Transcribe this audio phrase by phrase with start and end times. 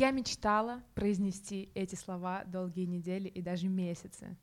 [0.00, 4.34] Я мечтала произнести эти слова долгие недели и даже месяцы.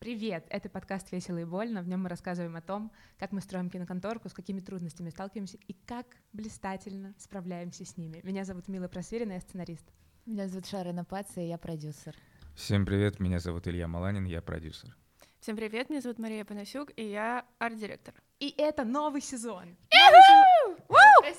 [0.00, 0.44] Привет!
[0.50, 1.82] Это подкаст «Весело и больно».
[1.82, 5.72] В нем мы рассказываем о том, как мы строим киноконторку, с какими трудностями сталкиваемся и
[5.72, 8.20] как блистательно справляемся с ними.
[8.24, 9.86] Меня зовут Мила Просверина, я сценарист.
[10.26, 12.16] Меня зовут Шарина Паца, и я продюсер.
[12.56, 14.96] Всем привет, меня зовут Илья Маланин, я продюсер.
[15.38, 18.14] Всем привет, меня зовут Мария Панасюк, и я арт-директор.
[18.40, 19.76] И это новый сезон.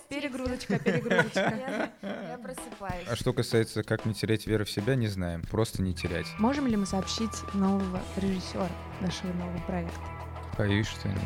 [0.09, 1.89] Перегрузочка, перегрузочка.
[2.01, 3.07] Я просыпаюсь.
[3.09, 5.43] А что касается, как не терять веру в себя, не знаем.
[5.49, 6.27] Просто не терять.
[6.39, 8.69] Можем ли мы сообщить нового режиссера
[9.01, 10.18] нашего нового проекта?
[10.59, 11.17] Боюсь, что нет.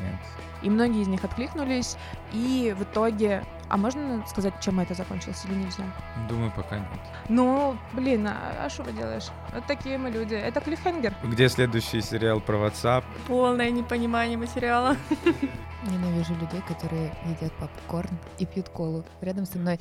[0.61, 1.97] И многие из них откликнулись,
[2.31, 3.43] и в итоге...
[3.67, 5.83] А можно сказать, чем это закончилось или нельзя?
[6.29, 6.87] Думаю, пока нет.
[7.29, 9.29] Ну, блин, а что вы делаешь?
[9.51, 10.35] Вот такие мы люди.
[10.35, 11.15] Это клиффхенгер.
[11.23, 13.03] Где следующий сериал про WhatsApp?
[13.25, 14.95] Полное непонимание материала.
[15.89, 19.79] Ненавижу людей, которые едят попкорн и пьют колу рядом со мной.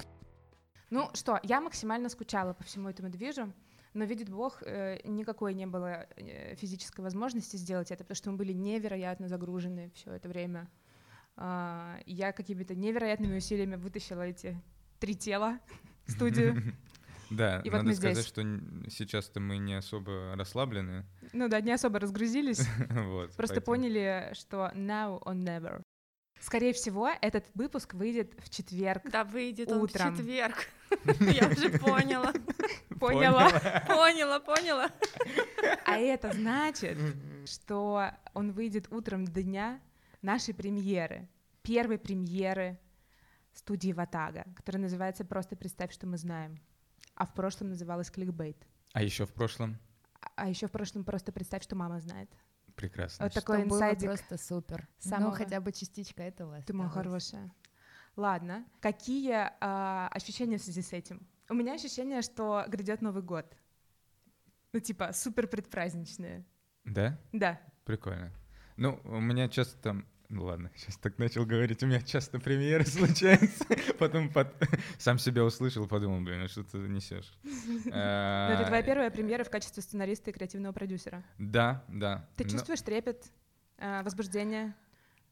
[0.89, 3.53] Ну что, я максимально скучала по всему этому движу,
[3.95, 8.37] но, видит Бог, э, никакой не было э, физической возможности сделать это, потому что мы
[8.39, 10.69] были невероятно загружены все это время.
[11.37, 14.61] А, Я какими-то невероятными усилиями вытащила эти
[14.99, 15.59] три тела
[16.07, 16.57] в студию.
[17.31, 18.27] Да, И вот надо мы сказать, здесь.
[18.27, 18.43] что
[18.91, 21.07] сейчас-то мы не особо расслаблены.
[21.33, 25.81] Ну да, не особо разгрузились, вот, просто поэтому- поняли, что now or never.
[26.43, 29.03] Скорее всего, этот выпуск выйдет в четверг.
[29.05, 30.13] Да, выйдет он Утром.
[30.13, 30.67] в четверг.
[31.21, 32.33] Я уже поняла.
[33.01, 33.49] Поняла?
[33.87, 34.91] Поняла, поняла.
[35.87, 36.99] А это значит,
[37.47, 39.81] что он выйдет утром дня
[40.21, 41.29] нашей премьеры,
[41.63, 42.79] первой премьеры
[43.53, 46.61] студии Ватага, которая называется «Просто представь, что мы знаем»,
[47.15, 48.57] а в прошлом называлась «Кликбейт».
[48.93, 49.79] А еще в прошлом?
[50.35, 52.31] А еще в прошлом «Просто представь, что мама знает».
[52.77, 53.25] Прекрасно.
[53.27, 54.05] Вот такой Что было инсайдик.
[54.07, 54.89] просто супер.
[54.99, 57.53] самого- Ну, хотя бы частичка этого Ты моя хорошая.
[58.17, 58.65] Ладно.
[58.81, 61.27] Какие а, ощущения в связи с этим?
[61.49, 63.57] У меня ощущение, что грядет Новый год.
[64.73, 66.45] Ну, типа, супер предпраздничные.
[66.85, 67.19] Да?
[67.33, 67.61] Да.
[67.85, 68.33] Прикольно.
[68.77, 70.07] Ну, у меня часто там...
[70.33, 73.67] Ну ладно, сейчас так начал говорить, у меня часто премьеры случаются.
[73.99, 74.55] Потом под-
[74.99, 77.31] сам себя услышал, подумал, блин, ну что ты несешь?
[77.45, 77.51] Но
[77.85, 81.23] Ну, это твоя А, первая премьера в качестве сценариста и креативного продюсера.
[81.37, 82.27] Да, да.
[82.37, 83.27] Ты чувствуешь трепет,
[83.77, 84.75] а, возбуждение?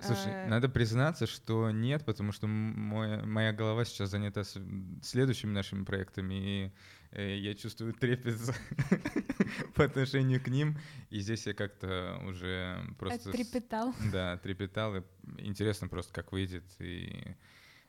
[0.02, 4.60] Слушай, Э, надо признаться, что нет, потому что мой- моя голова сейчас занята с-
[5.02, 6.72] следующими нашими проектами, и
[7.12, 8.36] э, я чувствую трепет
[9.74, 10.78] по отношению к ним,
[11.10, 13.30] и здесь я как-то уже просто...
[13.32, 13.94] Трепетал.
[14.12, 15.02] Да, трепетал, и
[15.38, 17.36] интересно просто, как выйдет, и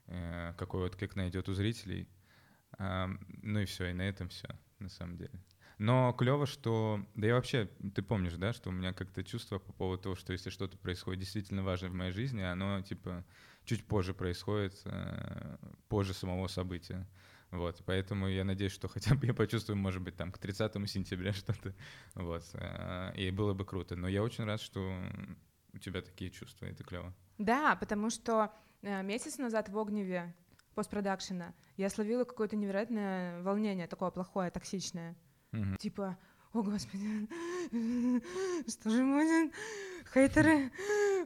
[0.07, 2.07] э, какой отклик найдет у зрителей.
[2.77, 3.09] А,
[3.43, 4.47] ну и все, и на этом все,
[4.79, 5.31] на самом деле.
[5.81, 7.03] Но клево, что...
[7.15, 10.31] Да я вообще, ты помнишь, да, что у меня как-то чувство по поводу того, что
[10.31, 13.25] если что-то происходит действительно важное в моей жизни, оно, типа,
[13.65, 15.57] чуть позже происходит, э,
[15.89, 17.09] позже самого события.
[17.49, 21.33] Вот, поэтому я надеюсь, что хотя бы я почувствую, может быть, там, к 30 сентября
[21.33, 21.73] что-то,
[22.13, 23.95] вот, э, и было бы круто.
[23.95, 24.95] Но я очень рад, что
[25.73, 27.11] у тебя такие чувства, это клево.
[27.39, 28.53] Да, потому что
[28.83, 30.35] э, месяц назад в «Огневе»
[30.75, 35.15] постпродакшена я словила какое-то невероятное волнение, такое плохое, токсичное.
[35.51, 35.77] Мгм.
[35.77, 36.17] Типа,
[36.53, 37.27] о господи,
[38.67, 39.53] что же будет?
[40.13, 40.71] Хейтеры.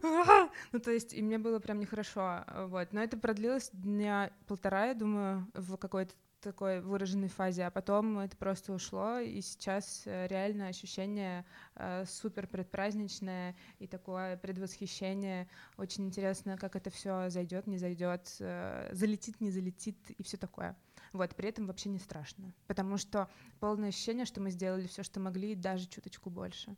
[0.03, 2.43] А!» Ну, то есть, и мне было прям нехорошо.
[2.67, 2.93] Вот.
[2.93, 6.13] Но это продлилось дня полтора, я думаю, в какой-то
[6.45, 11.43] такой выраженной фазе, а потом это просто ушло, и сейчас э, реально ощущение
[11.75, 15.47] э, супер предпраздничное и такое предвосхищение.
[15.77, 20.77] Очень интересно, как это все зайдет, не зайдет, э, залетит, не залетит и все такое.
[21.15, 23.29] Вот, при этом вообще не страшно, потому что
[23.61, 26.75] полное ощущение, что мы сделали все, что могли, и даже чуточку больше.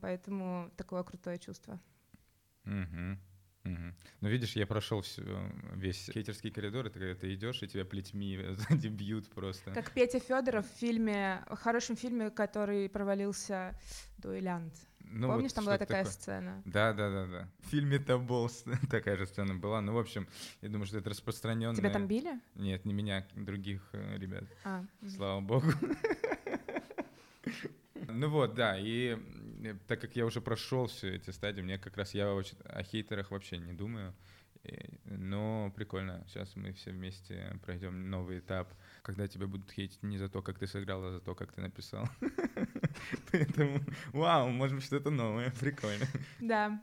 [0.00, 1.78] Поэтому такое крутое чувство.
[2.64, 3.20] Мгм.
[3.64, 3.94] Мгм.
[4.20, 5.02] Ну, видишь, я прошел
[5.72, 8.36] весь хейтерский коридор, это когда ты идешь, и тебя плетьми
[8.70, 9.72] бьют просто.
[9.72, 13.74] Как Петя Федоров в фильме, в хорошем фильме, который провалился
[14.18, 14.74] «Дуэлянт».
[15.06, 16.12] Ну, вот Помнишь, там была такая такое.
[16.12, 16.62] сцена?
[16.64, 17.48] Да, да, да, да.
[17.60, 18.50] В фильме Табол
[18.90, 19.80] такая же сцена была.
[19.80, 20.26] Ну, в общем,
[20.60, 21.76] я думаю, что это распространенное.
[21.76, 22.40] Тебя там били?
[22.54, 24.44] Нет, не меня, других э, ребят.
[24.64, 24.84] А.
[25.06, 25.68] Слава богу.
[28.06, 29.18] Ну вот, да, и э,
[29.86, 33.30] так как я уже прошел все эти стадии, мне как раз я очень о хейтерах
[33.30, 34.14] вообще не думаю.
[35.04, 38.72] Но прикольно, сейчас мы все вместе пройдем новый этап,
[39.02, 41.60] когда тебя будут хейтить не за то, как ты сыграл, а за то, как ты
[41.60, 42.08] написал.
[43.32, 43.80] Поэтому,
[44.12, 46.06] вау, может быть, что-то новое, прикольно.
[46.40, 46.82] Да.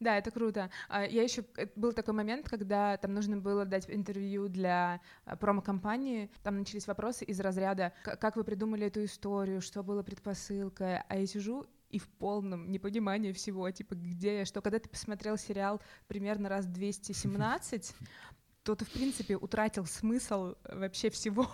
[0.00, 0.70] Да, это круто.
[0.88, 1.44] А, Я еще
[1.76, 6.30] был такой момент, когда там нужно было дать интервью для а, промо-компании.
[6.42, 10.98] Там начались вопросы из разряда: «К- как вы придумали эту историю, что было предпосылкой.
[11.00, 14.62] А я сижу и в полном непонимании всего, типа, где я, что.
[14.62, 17.94] Когда ты посмотрел сериал примерно раз 217,
[18.62, 21.50] то ты, в принципе, утратил смысл вообще всего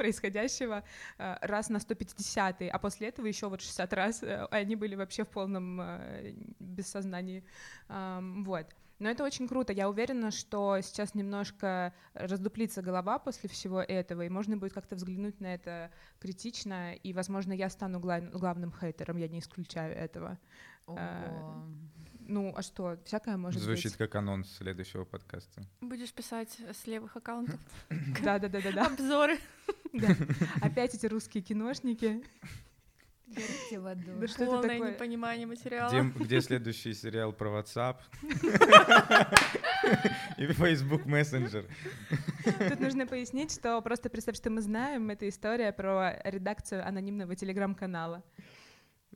[0.00, 0.82] происходящего
[1.18, 5.24] э, раз на 150, а после этого еще вот 60 раз э, они были вообще
[5.24, 7.44] в полном э, бессознании.
[7.88, 8.66] Вот.
[8.98, 9.72] Но это очень круто.
[9.72, 15.40] Я уверена, что сейчас немножко раздуплится голова после всего этого, и можно будет как-то взглянуть
[15.40, 20.38] на это критично, и, возможно, я стану глав- главным хейтером, я не исключаю этого.
[20.86, 21.66] Ого.
[22.30, 23.98] Ну, а что, всякое может Звучит быть.
[23.98, 25.62] как анонс следующего подкаста.
[25.80, 27.58] Будешь писать с левых аккаунтов
[28.22, 28.86] Да-да-да-да-да.
[28.86, 29.36] обзоры.
[29.92, 30.14] Да.
[30.60, 32.22] Опять эти русские киношники.
[33.26, 34.12] Верьте в аду.
[34.20, 34.92] Да что это Полное такое?
[34.92, 35.90] непонимание материала.
[35.90, 37.96] Где, где следующий сериал про WhatsApp?
[40.38, 41.68] И Facebook Messenger.
[42.68, 48.22] Тут нужно пояснить, что просто представь, что мы знаем, это история про редакцию анонимного телеграм-канала.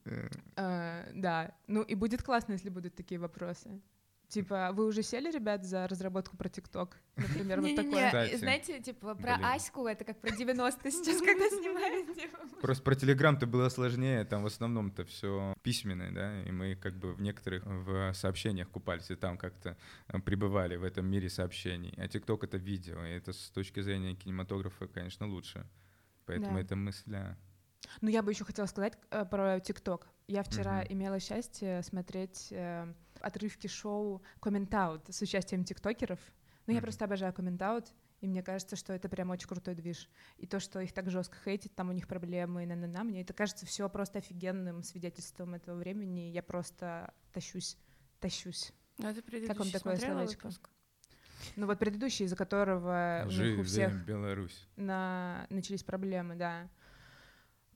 [0.04, 3.80] Э, Да, ну и будет классно, если будут такие вопросы.
[4.28, 6.96] Типа, вы уже сели, ребят, за разработку про ТикТок?
[7.16, 8.36] Например, вот такое.
[8.36, 9.36] Знаете, типа про.
[9.54, 12.14] Аську это как про 90 сейчас, когда снимают.
[12.16, 12.38] типа.
[12.60, 17.14] Просто про Телеграм-то было сложнее, там в основном-то все письменное, да, и мы как бы
[17.14, 19.76] в некоторых в сообщениях купались, и там как-то
[20.08, 21.94] э, пребывали в этом мире сообщений.
[21.96, 25.66] А ТикТок— это видео, и это с точки зрения кинематографа, конечно, лучше.
[26.26, 27.16] Поэтому это мысль,
[28.00, 30.08] Ну, я бы еще хотела сказать э, про ТикТок.
[30.26, 30.92] Я вчера Мгм.
[30.92, 36.18] имела счастье смотреть э, отрывки шоу Комментаут с участием тиктокеров.
[36.66, 36.84] Ну, я Мгм.
[36.84, 40.08] просто обожаю Комментаут, и мне кажется, что это прям очень крутой движ.
[40.38, 43.34] И то, что их так жестко хейтит, там у них проблемы, и на-на-на, мне это
[43.34, 46.30] кажется все просто офигенным свидетельством этого времени.
[46.30, 47.76] Я просто тащусь,
[48.20, 48.72] тащусь.
[48.96, 50.46] Ну, это предыдущий такое смотрела словечко?
[50.46, 50.70] выпуск?
[51.56, 54.66] Ну вот предыдущий, из-за которого у них у всех Беларусь.
[54.76, 55.46] на...
[55.50, 56.68] начались проблемы, да.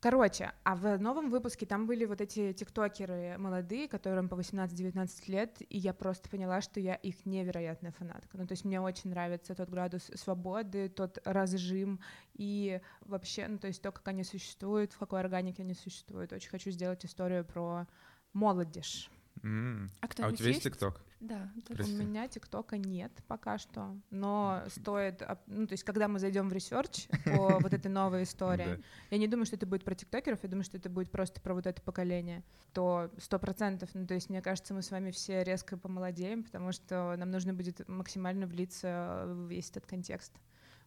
[0.01, 5.57] Короче, а в новом выпуске там были вот эти тиктокеры молодые, которым по 18-19 лет,
[5.69, 8.39] и я просто поняла, что я их невероятная фанатка.
[8.39, 12.01] Ну, то есть мне очень нравится тот градус свободы, тот разжим,
[12.35, 16.33] и вообще, ну, то есть то, как они существуют, в какой органике они существуют.
[16.33, 17.87] Очень хочу сделать историю про
[18.33, 19.11] молодежь.
[19.43, 19.91] М.
[20.01, 21.03] А А у тебя есть ТикТок?
[21.21, 21.51] Да.
[21.67, 21.93] Прости.
[21.93, 26.53] У меня ТикТока нет пока что, но стоит, ну, то есть когда мы зайдем в
[26.53, 30.49] research по вот этой новой истории, я не думаю, что это будет про тиктокеров, я
[30.49, 34.31] думаю, что это будет просто про вот это поколение, то сто процентов, ну, то есть
[34.31, 39.25] мне кажется, мы с вами все резко помолодеем, потому что нам нужно будет максимально влиться
[39.27, 40.33] в весь этот контекст.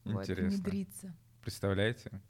[0.05, 0.23] Вот.
[0.23, 0.57] Интересно.
[0.57, 1.15] Внедриться.
[1.41, 2.21] Представляете?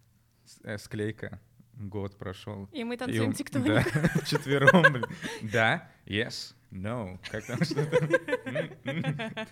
[0.64, 1.40] Э, Склейка.
[1.82, 2.70] Год прошел.
[2.72, 3.68] И мы танцуем тиктоник.
[3.68, 3.84] Да,
[4.26, 5.06] четвером, блин.
[5.42, 7.20] Да, yes, no.
[7.30, 7.98] Как там что-то?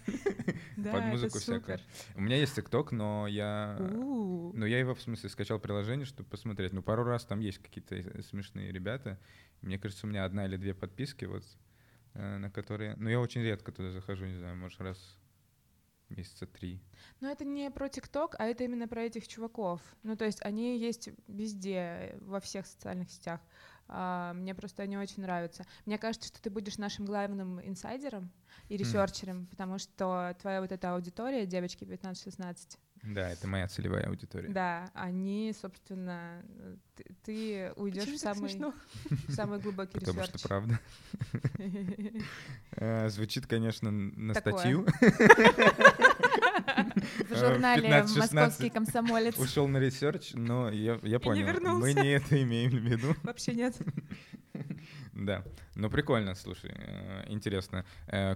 [0.91, 1.81] Под музыку супер.
[2.15, 3.77] У меня есть ТикТок, но я...
[3.79, 6.71] Ну, я его, в смысле, скачал приложение, чтобы посмотреть.
[6.71, 9.19] Ну, пару раз там есть какие-то смешные ребята.
[9.61, 11.43] Мне кажется, у меня одна или две подписки, вот,
[12.13, 12.95] э, на которые...
[12.95, 15.17] Ну, я очень редко туда захожу, не знаю, может, раз
[16.09, 16.81] месяца три.
[17.19, 19.81] Но это не про ТикТок, а это именно про этих чуваков.
[20.03, 23.41] Ну, то есть они есть везде, во всех социальных сетях.
[23.87, 25.65] А, мне просто они очень нравятся.
[25.85, 28.31] Мне кажется, что ты будешь нашим главным инсайдером
[28.69, 34.07] и researcher ом, потому что твоя вот эта аудитория, девочки 15-16, Да, это моя целевая
[34.07, 34.49] аудитория.
[34.49, 38.73] да, они, собственно, э, ты, ты уйдешь Почему в самый,
[39.27, 40.39] в самый глубокий Потому research.
[40.39, 40.79] что правда.
[42.81, 44.53] Э, Звучит, конечно, на Такое.
[44.53, 44.85] статью.
[47.29, 48.17] В журнале 15-16.
[48.19, 49.37] «Московский комсомолец».
[49.37, 51.45] Ушел на research, но я, я понял.
[51.45, 52.01] Мы вернулся.
[52.01, 53.15] не это имеем в виду.
[53.23, 53.75] Вообще нет.
[55.19, 55.43] Да,
[55.75, 57.85] ну прикольно, слушай, э, интересно.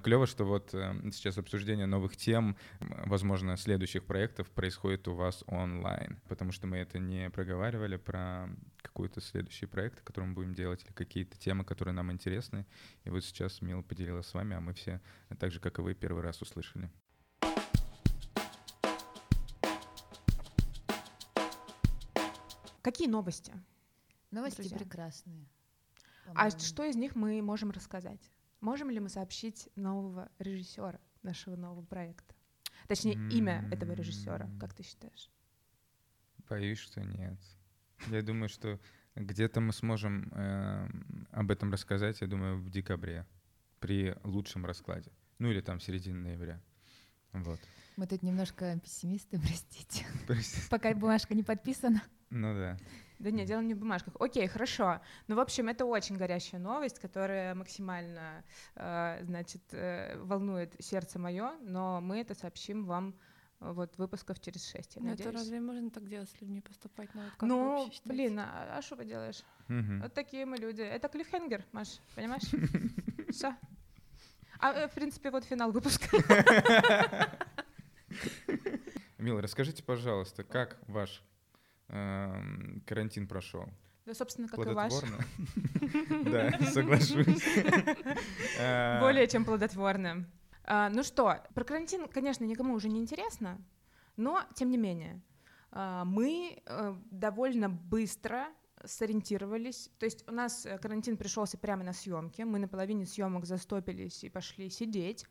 [0.04, 2.58] Клево, что вот э, сейчас обсуждение новых тем,
[3.06, 8.50] возможно, следующих проектов происходит у вас онлайн, потому что мы это не проговаривали про
[8.82, 12.66] какой-то следующий проект, который мы будем делать, или какие-то темы, которые нам интересны.
[13.06, 15.00] И вот сейчас Мила поделилась с вами, а мы все,
[15.40, 16.92] так же, как и вы, первый раз услышали.
[22.82, 23.54] Какие новости?
[24.32, 24.78] Новости Друзья.
[24.78, 25.48] прекрасные.
[26.36, 28.32] А что из них мы можем рассказать?
[28.62, 32.34] Можем ли мы сообщить нового режиссера нашего нового проекта?
[32.88, 35.30] Точнее, имя этого режиссера, как ты считаешь?
[36.50, 37.40] Боюсь, что нет.
[38.08, 38.80] Я думаю, что
[39.16, 40.90] где-то мы сможем э,
[41.32, 43.26] об этом рассказать, я думаю, в декабре,
[43.80, 45.12] при лучшем раскладе.
[45.40, 46.62] Ну или там середине ноября.
[47.32, 47.60] Вот.
[47.96, 50.06] Мы тут немножко пессимисты, простите.
[50.28, 50.62] Прости.
[50.70, 52.02] Пока бумажка не подписана.
[52.30, 52.78] Ну да.
[53.24, 54.14] Да нет, дело не в бумажках.
[54.20, 55.00] Окей, хорошо.
[55.28, 58.44] Ну, в общем, это очень горящая новость, которая максимально,
[58.76, 63.16] э, значит, э, волнует сердце мое, но мы это сообщим вам
[63.62, 65.36] э, вот выпусков через шесть, я Ну, это надеюсь.
[65.36, 67.10] разве можно так делать с людьми поступать?
[67.14, 69.42] Ну, вот как Ну, блин, а что вы делаешь?
[69.70, 70.02] Мгм.
[70.02, 70.82] Вот такие мы люди.
[70.82, 72.44] Это клиффхенгер, Маш, понимаешь?
[73.32, 73.56] Все.
[74.60, 76.08] А, э, в принципе, вот финал выпуска.
[79.18, 81.24] Мила, расскажите, пожалуйста, как ваш
[82.86, 83.66] карантин прошел.
[84.06, 84.94] Да, собственно, как и ваш.
[86.26, 87.44] Да, соглашусь.
[88.60, 90.26] Э, Более чем плодотворно.
[90.66, 93.62] А, Ну что, про карантин, конечно, никому уже не интересно,
[94.18, 95.22] но тем не менее
[95.72, 98.48] а, мы э, довольно быстро
[98.86, 99.90] сориентировались.
[100.00, 102.42] То есть у нас э, карантин пришелся прямо на съемки.
[102.42, 105.26] Мы на половине съемок застопились и пошли сидеть.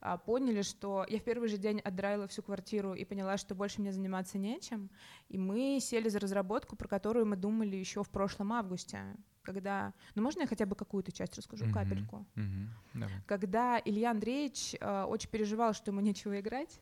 [0.00, 3.80] А, Поняли, что я в первый же день отдраила всю квартиру и поняла, что больше
[3.80, 4.90] мне заниматься нечем.
[5.28, 9.02] И мы сели за разработку, про которую мы думали еще в прошлом августе,
[9.42, 9.92] когда...
[10.14, 12.26] Ну, можно я хотя бы какую-то часть расскажу, мгм, капельку?
[12.34, 13.16] мгм, давай.
[13.26, 16.80] Когда Илья Андреевич э, очень переживал, что ему нечего играть,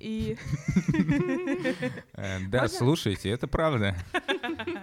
[0.00, 0.36] и
[2.14, 3.96] Э, Да, слушайте, это правда.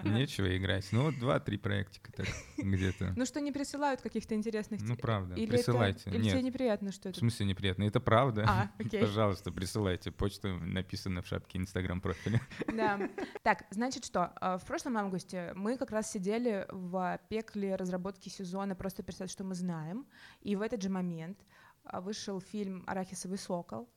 [0.10, 0.88] Нечего играть.
[0.92, 3.14] Ну, вот два-три проектика так где-то.
[3.16, 6.02] ну что не присылают каких-то интересных Ну, правда, или присылайте.
[6.10, 6.34] Это, или Нет.
[6.34, 7.20] тебе неприятно, что В это?
[7.20, 7.84] смысле неприятно?
[7.84, 8.46] Это правда.
[8.48, 9.02] А, окей.
[9.02, 10.12] Пожалуйста, присылайте.
[10.12, 12.42] Почта написана в шапке Инстаграм профиля.
[12.68, 13.10] Да.
[13.44, 18.76] Так, значит что, э, в прошлом августе мы как раз сидели в пекле разработки сезона
[18.76, 20.06] «Просто представь, что мы знаем»,
[20.42, 21.40] и в этот же момент
[21.84, 23.90] а, вышел фильм «Арахисовый сокол»,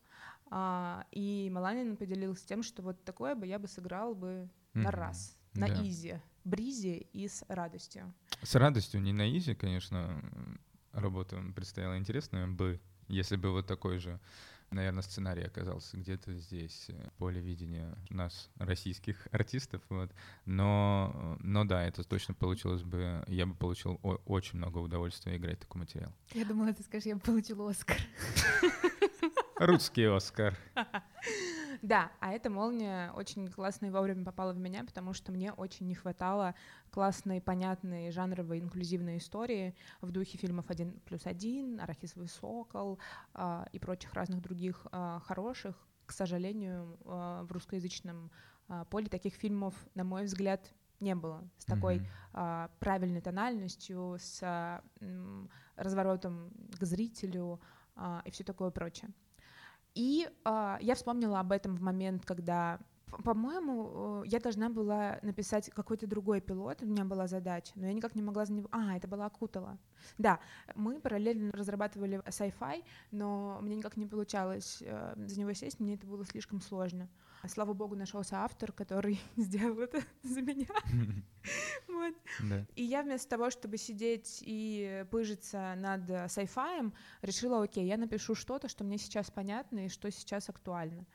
[0.49, 4.91] а, и Маланин поделился тем, что вот такое бы я бы сыграл бы на Мгм.
[4.91, 5.83] раз, на Да.
[5.87, 8.13] изи, бризе и с радостью.
[8.43, 10.23] С радостью, не на изи, конечно,
[10.93, 14.19] работа предстояла интересная бы, если бы вот такой же,
[14.71, 20.11] наверное, сценарий оказался где-то здесь, э, поле видения нас, российских артистов, вот.
[20.45, 25.37] Но, э, но да, это точно получилось бы, я бы получил о- очень много удовольствия
[25.37, 26.13] играть такой материал.
[26.35, 27.99] Я думала, ты скажешь, я получила Оскар.
[29.59, 30.57] Русский Оскар.
[31.83, 35.87] Да, а эта молния очень классно и вовремя попала в меня, потому что мне очень
[35.87, 36.55] не хватало
[36.91, 42.99] классной, понятной, жанровой, инклюзивной истории в духе фильмов «Один плюс один», «Арахисовый сокол»
[43.35, 45.77] а, и прочих разных других а, хороших.
[46.07, 48.31] К сожалению, а, в русскоязычном
[48.91, 52.07] поле таких фильмов, на мой взгляд, не было с такой Мгм.
[52.33, 54.43] а, правильной тональностью, с
[55.01, 57.61] м, разворотом к зрителю
[57.95, 59.11] а, и все такое прочее.
[59.97, 62.79] И а, я вспомнила об этом в момент, когда,
[63.25, 67.95] по-моему, э, я должна была написать какой-то другой пилот, у меня была задача, но я
[67.95, 68.69] никак не могла за него...
[68.73, 69.79] А, это была Акутала.
[70.19, 70.39] Да,
[70.75, 76.07] мы параллельно разрабатывали sci-fi, но мне никак не получалось э, за него сесть, мне это
[76.07, 77.09] было слишком сложно.
[77.49, 80.69] Слава богу, нашелся автор, который сделал это за меня.
[81.87, 82.15] Вот.
[82.43, 82.67] Да.
[82.75, 88.35] И я вместо того, чтобы сидеть и пыжиться над э, сайфаем, решила, окей, я напишу
[88.35, 91.07] что-то, что мне сейчас понятно и что сейчас актуально.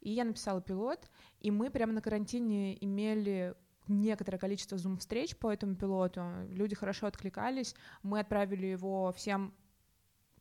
[0.00, 3.56] И я написала пилот, и мы прямо на карантине имели
[3.88, 6.22] некоторое количество зум-встреч по этому пилоту.
[6.48, 7.74] Люди хорошо откликались.
[8.02, 9.52] Мы отправили его всем,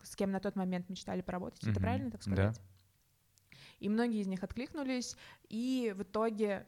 [0.03, 1.63] с кем на тот момент мечтали поработать.
[1.63, 2.53] Это правильно так Да.
[3.79, 5.15] И многие из них откликнулись,
[5.49, 6.67] и в итоге...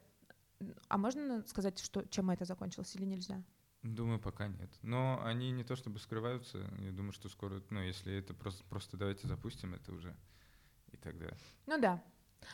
[0.88, 3.44] А можно сказать, что, чем это закончилось или нельзя?
[3.84, 4.70] Думаю, пока нет.
[4.84, 6.60] Но они не то чтобы скрываются.
[6.80, 10.15] Я думаю, что скоро, ну, если это просто, просто давайте запустим это уже.
[10.91, 11.30] И тогда.
[11.65, 12.03] Ну да.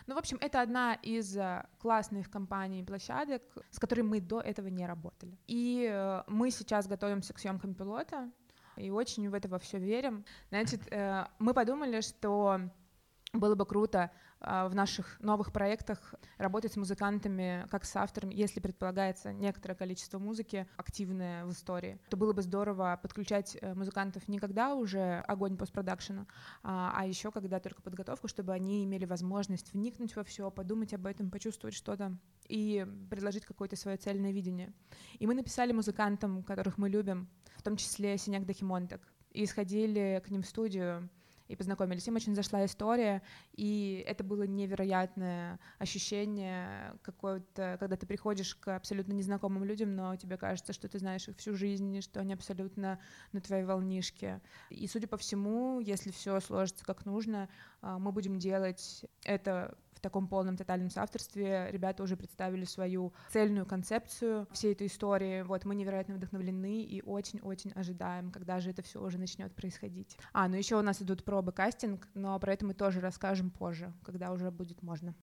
[0.06, 4.68] Ну, в общем, это одна из э, классных компаний площадок, с которой мы до этого
[4.68, 5.38] не работали.
[5.48, 8.32] И э, мы сейчас готовимся к съемкам пилота,
[8.76, 10.26] и очень в это во все верим.
[10.50, 12.60] Значит, э, мы подумали, что
[13.34, 19.34] было бы круто в наших новых проектах работать с музыкантами, как с автором, если предполагается
[19.34, 24.76] некоторое количество музыки активное в истории, то было бы здорово подключать э, музыкантов не когда
[24.76, 26.28] уже огонь постпродакшена,
[26.64, 31.06] а, а еще когда только подготовку, чтобы они имели возможность вникнуть во все, подумать об
[31.06, 32.18] этом, почувствовать что-то
[32.48, 34.74] и предложить какое-то свое цельное видение.
[35.20, 39.02] И мы написали музыкантам, которых мы любим, в том числе Синяк Дахимонтек,
[39.32, 41.10] и сходили к ним в студию
[41.48, 42.08] и познакомились.
[42.08, 43.22] Им очень зашла история,
[43.54, 50.38] и это было невероятное ощущение какое-то, когда ты приходишь к абсолютно незнакомым людям, но тебе
[50.38, 53.00] кажется, что ты знаешь их всю жизнь, что они абсолютно
[53.32, 54.42] на твоей волнишке.
[54.70, 57.50] И, судя по всему, если все сложится как нужно,
[57.82, 61.70] а, мы будем делать это в таком полном тотальном соавторстве.
[61.72, 65.42] Ребята уже представили свою цельную концепцию всей этой истории.
[65.42, 70.18] Вот мы невероятно вдохновлены и очень-очень ожидаем, когда же это все уже начнет происходить.
[70.34, 73.94] А, ну еще у нас идут пробы кастинг, но про это мы тоже расскажем позже,
[74.04, 75.16] когда уже будет можно.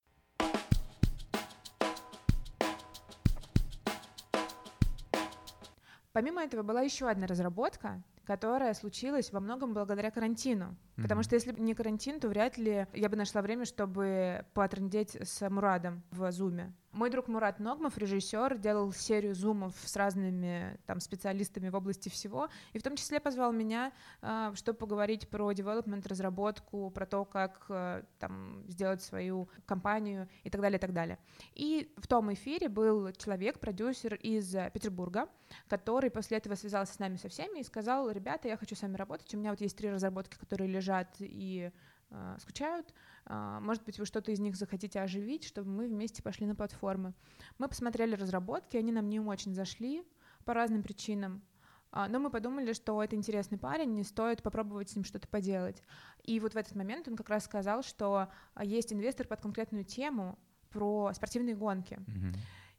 [6.12, 10.76] Помимо этого была еще одна разработка, которая случилась во многом благодаря карантину.
[10.96, 11.22] Потому Мгм.
[11.24, 15.48] что если бы не карантин, то вряд ли я бы нашла время, чтобы потрындеть с
[15.48, 16.72] Мурадом в Зуме.
[16.94, 22.48] Мой друг Мурат Ногмов, режиссер, делал серию зумов с разными там специалистами в области всего,
[22.72, 27.66] и в том числе позвал меня, а, чтобы поговорить про девелопмент, разработку, про то, как
[27.68, 31.18] а, там сделать свою компанию и так далее, и так далее.
[31.54, 35.28] И в том эфире был человек, продюсер из э, Петербурга,
[35.66, 38.96] который после этого связался с нами со всеми и сказал, ребята, я хочу с вами
[38.96, 41.70] работать, у меня вот есть три разработки, которые лежат и
[42.10, 42.94] э, скучают,
[43.26, 47.14] А, может быть, вы что-то из них захотите оживить, чтобы мы вместе пошли на платформы.
[47.58, 50.04] Мы посмотрели разработки, они нам не очень зашли
[50.44, 51.42] по разным причинам,
[51.90, 55.82] А, но мы подумали, что это интересный парень, не стоит попробовать с ним что-то поделать.
[56.24, 59.84] И вот в этот момент он как раз сказал, что а, есть инвестор под конкретную
[59.84, 60.38] тему
[60.70, 61.98] про спортивные гонки.
[62.06, 62.34] Мгм.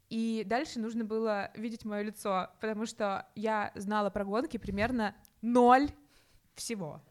[0.10, 5.16] И дальше нужно было видеть мое лицо, потому что я знала про гонки примерно
[5.46, 5.90] ноль
[6.56, 7.02] всего.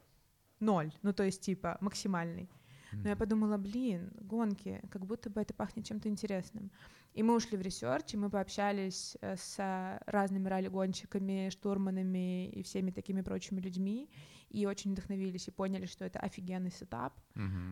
[0.60, 0.92] Ноль.
[1.02, 2.50] Ну, то есть, типа, максимальный.
[2.92, 6.70] Но я подумала, блин, гонки, как будто бы это пахнет чем-то интересным.
[7.12, 12.90] И мы ушли в research, и мы пообщались э, с разными ралли-гонщиками, штурманами и всеми
[12.92, 14.08] такими прочими людьми,
[14.48, 17.20] и очень вдохновились, и поняли, что это офигенный сетап,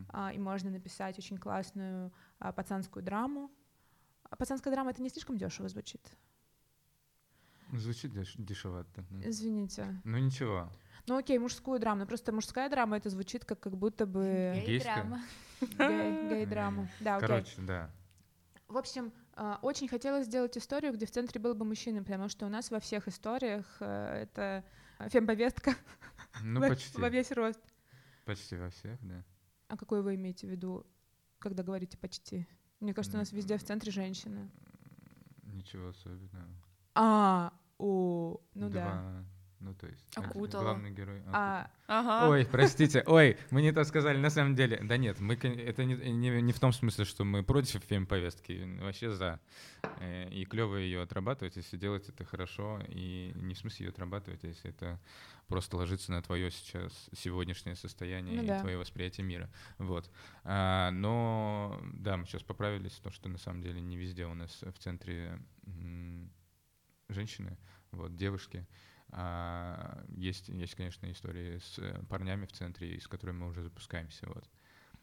[0.09, 3.51] а, и можно написать очень классную а, пацанскую драму.
[4.31, 6.17] А пацанская драма— это не слишком дешево звучит?
[7.73, 9.05] Звучит деш- дешевато.
[9.25, 10.01] Извините.
[10.05, 10.71] Ну ничего.
[11.07, 14.95] Ну окей, мужскую драму, но просто мужская драма— это звучит как, как будто бы Гейская?
[14.97, 15.23] драма.
[15.61, 16.89] гей- гей-драма.
[17.01, 17.29] Да, окей.
[17.29, 17.91] Короче, да.
[18.69, 22.47] В общем, а, очень хотелось сделать историю, где в центре был бы мужчина, потому что
[22.47, 24.65] у нас во всех историях э, это
[25.09, 25.75] фемповестка
[26.43, 26.99] Ну во, почти.
[27.01, 27.61] во весь рост.
[28.25, 29.25] Почти во всех, да.
[29.69, 30.87] А какой вы имеете в виду,
[31.39, 32.47] когда говорите почти?
[32.81, 34.51] Мне кажется, у нас везде в центре женщины.
[35.45, 36.47] Ничего особенного.
[36.95, 37.53] А,
[37.83, 38.81] о, ну да.
[38.81, 39.25] Два,
[39.61, 40.05] Ну, то есть...
[40.17, 40.63] Окутала.
[40.65, 41.23] Главный герой.
[41.33, 42.29] А, Ага.
[42.31, 44.81] Ой, простите, ой, мы не то сказали, на самом деле.
[44.83, 49.11] Да нет, мы, это не, не, не в том смысле, что мы против фем-повестки, вообще
[49.11, 49.39] за.
[50.01, 54.43] Э, И клево ее отрабатывать, если делать это хорошо, и не в смысле ее отрабатывать,
[54.45, 54.99] а если это
[55.47, 58.61] просто ложится на твое сейчас сегодняшнее состояние Ну и да.
[58.61, 59.49] твое восприятие мира.
[59.79, 60.11] Вот.
[60.45, 64.61] А, но да, мы сейчас поправились, то, что на самом деле не везде у нас
[64.63, 66.31] в центре м,
[67.13, 67.57] женщины,
[67.91, 68.67] вот, девушки.
[69.11, 74.27] А, есть, есть, конечно, истории с э, парнями в центре, с которыми мы уже запускаемся.
[74.27, 74.49] Вот.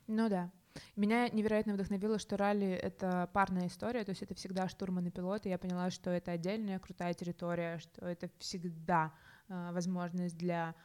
[0.08, 0.52] ну да.
[0.96, 5.46] Меня невероятно вдохновило, что ралли— это парная история, то есть это всегда штурман и пилот,
[5.46, 9.14] и я поняла, что это отдельная крутая территория, что это всегда
[9.48, 10.76] э, возможность для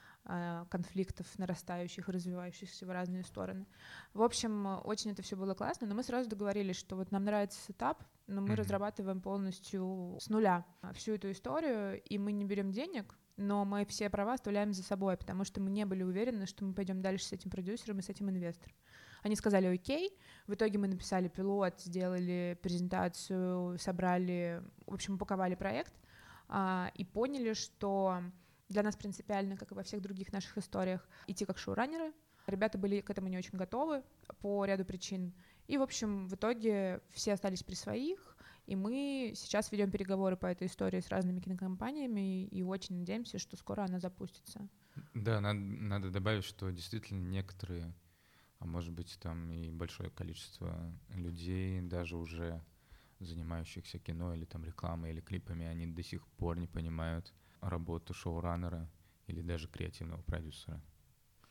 [0.70, 3.66] конфликтов нарастающих и развивающихся в разные стороны.
[4.14, 7.24] В общем, э, очень это все было классно, но мы сразу договорились, что вот нам
[7.24, 8.56] нравится сетап, но мы Мгм.
[8.56, 14.08] разрабатываем полностью с нуля всю эту историю, и мы не берем денег, но мы все
[14.08, 17.32] права оставляем за собой, потому что мы не были уверены, что мы пойдем дальше с
[17.32, 18.74] этим продюсером и с этим инвестором.
[19.22, 25.94] Они сказали окей, в итоге мы написали пилот, сделали презентацию, собрали, в общем, упаковали проект
[26.48, 28.22] а, и поняли, что
[28.74, 32.12] для нас принципиально, как и во всех других наших историях, идти как шоураннеры.
[32.46, 34.02] Ребята были к этому не очень готовы
[34.40, 35.32] по ряду причин.
[35.66, 40.46] И, в общем, в итоге все остались при своих, и мы сейчас ведем переговоры по
[40.46, 44.68] этой истории с разными кинокомпаниями и очень надеемся, что скоро она запустится.
[45.14, 47.94] Да, надо, надо добавить, что действительно некоторые,
[48.58, 52.62] а может быть там и большое количество людей, даже уже
[53.20, 57.32] занимающихся кино или там рекламой или клипами, они до сих пор не понимают
[57.68, 58.88] работу шоураннера
[59.26, 60.80] или даже креативного продюсера.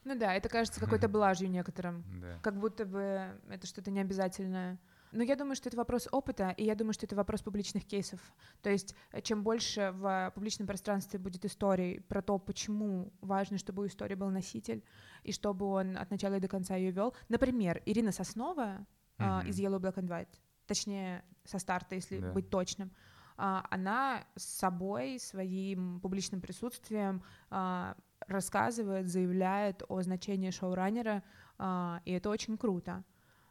[0.03, 2.03] Ну да, это кажется какой-то блажью некоторым.
[2.21, 2.39] Да.
[2.43, 4.79] как будто бы это что-то необязательное.
[5.11, 8.19] Но я думаю, что это вопрос опыта, и я думаю, что это вопрос публичных кейсов.
[8.63, 13.83] То есть э, чем больше в публичном пространстве будет историй про то, почему важно, чтобы
[13.83, 14.83] у истории был носитель,
[15.23, 17.13] и чтобы он от начала и до конца ее вел.
[17.29, 18.85] Например, Ирина Соснова
[19.19, 19.41] Мгм.
[19.47, 22.31] из Yellow Black and White, точнее, со старта, если Да.
[22.33, 22.91] быть точным,
[23.35, 27.95] она с собой, своим публичным присутствием а,
[28.27, 31.23] рассказывает, заявляет о значении шоураннера,
[31.57, 33.03] а, и это очень круто.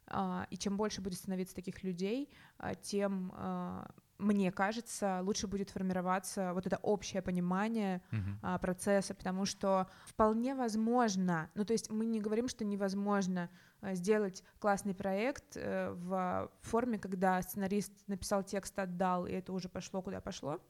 [0.06, 5.70] А, И чем больше будет становиться таких людей, а, тем, а, мне кажется, лучше будет
[5.70, 8.38] формироваться вот это общее понимание Мгм.
[8.42, 13.94] а, процесса, потому что вполне возможно, ну то есть мы не говорим, что невозможно а,
[13.94, 20.02] сделать классный проект э, в форме, когда сценарист написал текст, отдал, и это уже пошло
[20.02, 20.60] куда пошло.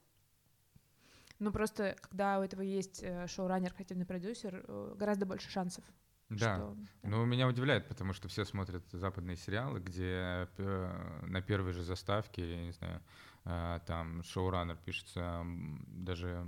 [1.38, 5.84] Но просто когда у этого есть э, шоураннер, креативный продюсер, э, гораздо больше шансов.
[6.28, 6.56] Да.
[6.56, 7.08] что- да.
[7.10, 12.54] Ну, меня удивляет, потому что все смотрят западные сериалы, где э, на первой же заставке,
[12.56, 15.44] я не знаю, э, там шоураннер пишется
[15.88, 16.46] даже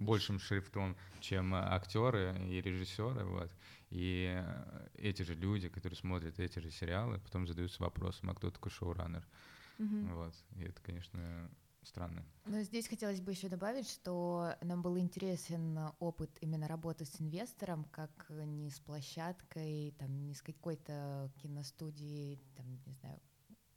[0.00, 3.54] большим шрифтом, чем актеры и режиссеры, вот.
[3.90, 8.50] И э, эти же люди, которые смотрят эти же сериалы, потом задаются вопросом, а кто
[8.50, 9.26] такой шоураннер?
[9.78, 10.14] Мгм.
[10.14, 10.34] Вот.
[10.56, 11.50] И это, конечно,
[11.82, 12.24] странно.
[12.46, 17.84] Но здесь хотелось бы еще добавить, что нам был интересен опыт именно работы с инвестором,
[17.84, 23.20] как не с площадкой, там, не с какой-то киностудией, там, не знаю,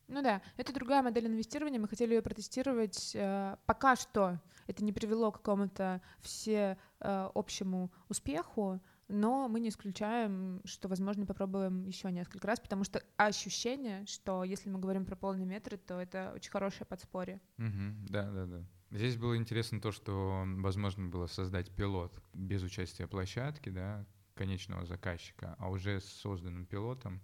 [0.07, 1.79] Ну да, это другая модель инвестирования.
[1.79, 3.11] Мы хотели ее протестировать.
[3.15, 9.69] э, Пока что это не привело к какому-то все э, общему успеху, но мы не
[9.69, 15.15] исключаем, что, возможно, попробуем еще несколько раз, потому что ощущение, что если мы говорим про
[15.15, 17.41] полные метры, то это очень хорошее подспорье.
[17.57, 18.05] Мгм.
[18.09, 18.63] Да, да, да.
[18.91, 25.55] Здесь было интересно то, что возможно было создать пилот без участия площадки, да, конечного заказчика,
[25.59, 27.21] а уже с созданным пилотом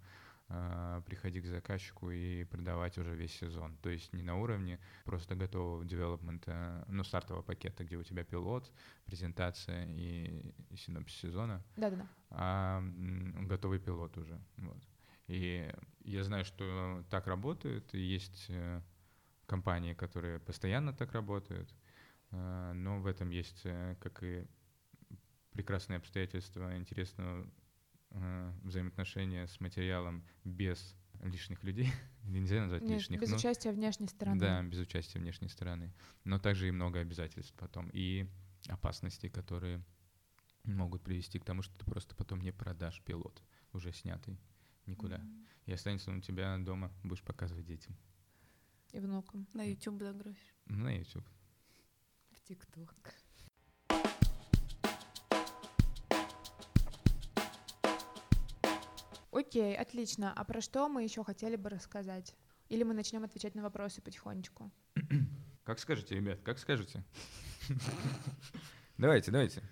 [1.06, 3.76] приходить к заказчику и продавать уже весь сезон.
[3.82, 8.72] То есть не на уровне просто готового девелопмента, ну, стартового пакета, где у тебя пилот,
[9.04, 12.06] презентация и, и синопсис сезона, Да-да-да.
[12.30, 12.82] а
[13.46, 14.40] готовый пилот уже.
[14.56, 14.82] Вот.
[15.30, 18.82] И я знаю, что так работает, и есть э,
[19.46, 21.72] компании, которые постоянно так работают,
[22.32, 24.44] э, но в этом есть, э, как и
[25.52, 27.46] прекрасные обстоятельства интересного
[28.10, 31.88] взаимоотношения с материалом без лишних людей,
[32.24, 34.40] нельзя назвать Нет, лишних, без но- участия внешней стороны.
[34.40, 35.92] да, без участия внешней стороны.
[36.24, 37.88] Но также и много обязательств потом.
[37.92, 38.26] И
[38.68, 39.84] опасностей, которые
[40.64, 43.42] могут привести к тому, что ты просто потом не продашь пилот,
[43.72, 44.38] уже снятый
[44.86, 45.20] никуда.
[45.66, 47.96] И останется он у тебя дома, будешь показывать детям.
[48.92, 49.46] И внукам.
[49.54, 50.54] На YouTube загрузишь.
[50.66, 51.26] На YouTube.
[52.32, 52.94] в ТикТок.
[59.40, 60.32] Окей, отлично.
[60.36, 62.34] А про что мы еще хотели бы рассказать?
[62.68, 64.70] Или мы начнем отвечать на вопросы потихонечку?
[65.64, 67.04] Как скажете, ребят, как скажете?
[68.98, 69.62] Давайте, давайте.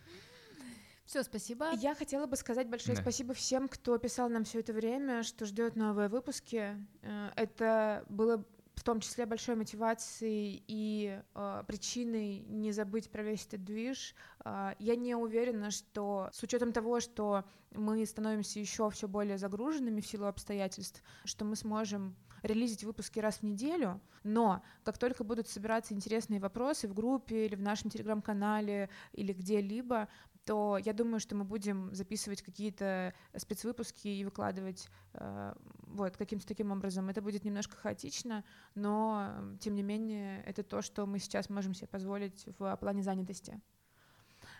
[1.04, 1.72] Все, спасибо.
[1.74, 3.02] Я хотела бы сказать большое Да.
[3.02, 6.76] спасибо всем, кто писал нам все это время, что ждет новые выпуски.
[7.02, 8.44] Э, Это было
[8.78, 14.14] в том числе большой мотивацией и э, причиной не забыть про весь этот движ.
[14.44, 20.00] Э, я не уверена, что с учетом того, что мы становимся еще все более загруженными
[20.00, 25.48] в силу обстоятельств, что мы сможем релизить выпуски раз в неделю, но как только будут
[25.48, 30.08] собираться интересные вопросы в группе или в нашем телеграм-канале или где-либо,
[30.48, 36.72] то я думаю, что мы будем записывать какие-то спецвыпуски и выкладывать э, вот каким-то таким
[36.72, 37.10] образом.
[37.10, 38.42] Это будет немножко хаотично,
[38.74, 39.30] но
[39.60, 43.60] тем не менее это то, что мы сейчас можем себе позволить в плане занятости.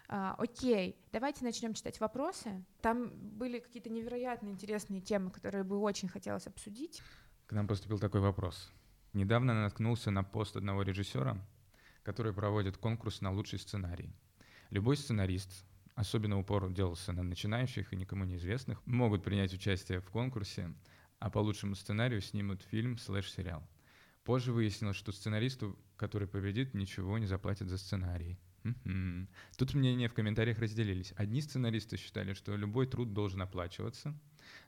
[0.08, 2.62] А, окей, давайте начнем читать вопросы.
[2.82, 7.02] Там были какие-то невероятно интересные темы, которые бы очень хотелось обсудить.
[7.46, 8.70] К нам поступил такой вопрос.
[9.14, 11.38] Недавно наткнулся на пост одного режиссера,
[12.02, 14.12] который проводит конкурс на лучший сценарий.
[14.68, 15.64] Любой сценарист,
[15.98, 20.72] особенно упор делался на начинающих и никому неизвестных, могут принять участие в конкурсе,
[21.18, 23.68] а по лучшему сценарию снимут фильм слэш-сериал.
[24.22, 28.38] Позже выяснилось, что сценаристу, который победит, ничего не заплатят за сценарий.
[28.62, 29.28] Мгм.
[29.56, 31.12] Тут мнения в комментариях разделились.
[31.16, 34.16] Одни сценаристы считали, что любой труд должен оплачиваться,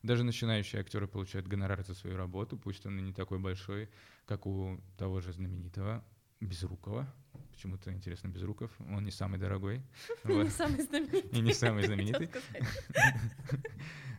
[0.03, 3.88] даже начинающие актеры получают гонорар за свою работу, пусть он и не такой большой,
[4.27, 6.05] как у того же знаменитого
[6.40, 7.07] Безрукова.
[7.53, 9.83] Почему-то интересно Безруков, он не самый дорогой.
[10.24, 11.20] Не самый знаменитый.
[11.31, 12.31] И не самый знаменитый.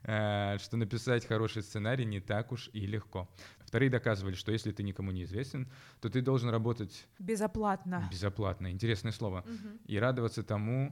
[0.03, 3.27] А, что написать хороший сценарий не так уж и легко.
[3.65, 5.67] Вторые доказывали, что если ты никому не известен,
[6.01, 8.07] то ты должен работать Безоплатно.
[8.12, 8.71] безоплатно.
[8.71, 9.43] Интересное слово.
[9.86, 10.91] И радоваться тому, э,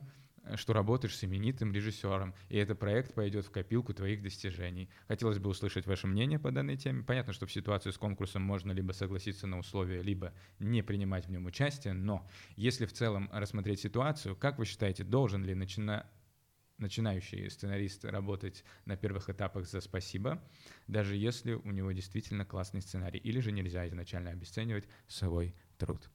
[0.56, 4.90] что работаешь с именитым режиссером, и этот проект пойдет в копилку твоих достижений.
[5.08, 7.04] Хотелось бы услышать ваше мнение по данной теме.
[7.04, 11.32] Понятно, что в ситуации с конкурсом можно либо согласиться на условия, либо не принимать в
[11.32, 16.06] нем участие, но если в целом рассмотреть ситуацию, как вы считаете, должен ли начина-
[16.78, 20.42] начинающий сценарист работать на первых этапах за спасибо,
[20.88, 26.10] даже если у него действительно классный сценарий, или же нельзя изначально обесценивать свой труд?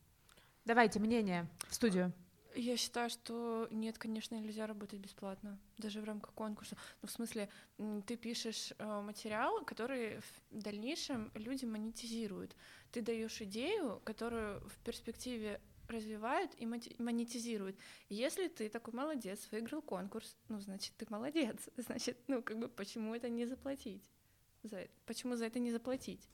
[0.64, 2.12] Давайте мнение в студию.
[2.56, 6.76] Я считаю, что нет, конечно, нельзя работать бесплатно, даже в рамках конкурса.
[7.02, 7.48] Ну, в смысле,
[8.06, 12.54] ты пишешь э, материал, который в дальнейшем люди монетизируют.
[12.92, 17.76] Ты даешь идею, которую в перспективе развивают и монетизируют.
[18.08, 21.56] Если ты такой молодец, выиграл конкурс, ну, значит, ты молодец.
[21.76, 24.02] Значит, ну, как бы, почему это не заплатить?
[24.62, 24.86] За?
[25.06, 26.28] Почему за это не заплатить?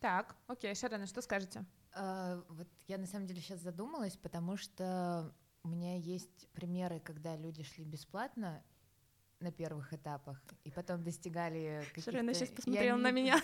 [0.00, 1.64] Так, окей, Шарена, что скажете?
[1.94, 7.36] А, вот я на самом деле сейчас задумалась, потому что у меня есть примеры, когда
[7.36, 8.62] люди шли бесплатно
[9.40, 12.12] на первых этапах и потом достигали каких-то...
[12.12, 13.40] Шарена сейчас Я посмотрела не- на меня.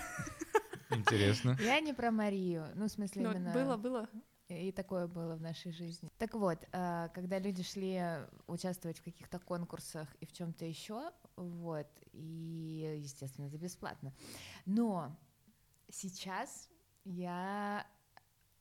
[0.91, 1.57] Интересно.
[1.61, 3.53] Я не про Марию, ну, в смысле Ну, именно...
[3.53, 4.09] было, было.
[4.49, 6.11] И такое было в нашей жизни.
[6.17, 8.03] Так вот, а, когда люди шли
[8.47, 14.15] участвовать в каких-то конкурсах и в чем-то еще, вот, и, естественно, это бесплатно.
[14.65, 15.15] Но
[15.91, 16.71] сейчас
[17.05, 17.87] я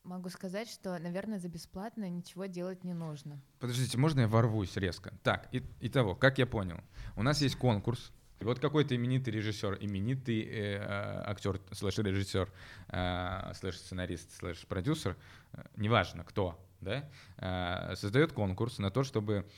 [0.07, 3.41] могу сказать, что, наверное, за бесплатно ничего делать не нужно.
[3.59, 5.13] Подождите, можно я ворвусь резко?
[5.23, 6.79] Так, и, итого, как я понял,
[7.15, 10.77] у нас есть конкурс, и вот какой-то именитый режиссер, именитый э,
[11.25, 12.51] актер, slash режиссер,
[12.87, 15.17] э, slash сценарист, slash продюсер,
[15.53, 19.49] э, неважно кто, да, э, создает конкурс на то, чтобы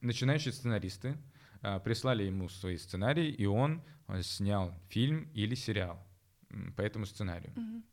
[0.00, 1.16] начинающие сценаристы
[1.60, 3.82] э, прислали ему свои сценарии, и он
[4.22, 6.02] снял фильм или сериал
[6.76, 7.52] по этому сценарию.
[7.56, 7.84] Мгм.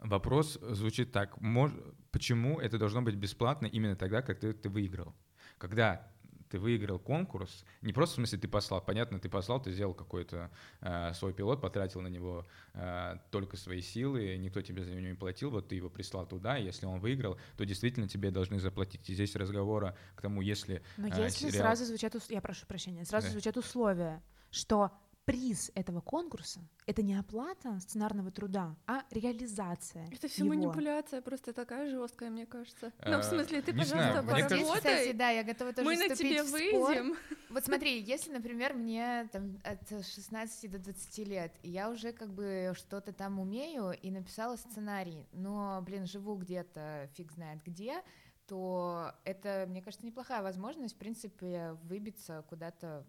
[0.00, 5.14] Вопрос звучит так: мож- почему это должно быть бесплатно именно тогда, когда ты, ты выиграл?
[5.58, 6.06] Когда
[6.48, 10.48] ты выиграл конкурс, не просто в смысле ты послал, понятно, ты послал, ты сделал какой-то
[10.80, 15.14] э, свой пилот, потратил на него э, только свои силы, никто тебе за него не
[15.14, 19.10] платил, вот ты его прислал туда, и если он выиграл, то действительно тебе должны заплатить.
[19.10, 23.04] И здесь разговора к тому, если Но если сериал- сразу звучат, ус- я прошу прощения,
[23.04, 23.32] сразу Да.
[23.32, 24.92] звучат условия, что
[25.26, 30.54] приз этого конкурса— это не оплата сценарного труда, а реализация Это все его.
[30.54, 32.92] манипуляция, просто такая жесткая, мне кажется.
[33.04, 35.96] Ну, Э, в смысле, ты, знаю, пожалуйста, здесь, поработай, кстати, да, я готова тоже мы
[35.96, 37.16] на тебе выйдем.
[37.50, 42.32] Вот смотри, если, например, мне там от 16 до 20 лет, и я уже как
[42.32, 48.02] бы что-то там умею и написала сценарий, но, блин, живу где-то, фиг знает где,
[48.46, 53.04] то это, мне кажется, неплохая возможность, в принципе, выбиться куда-то.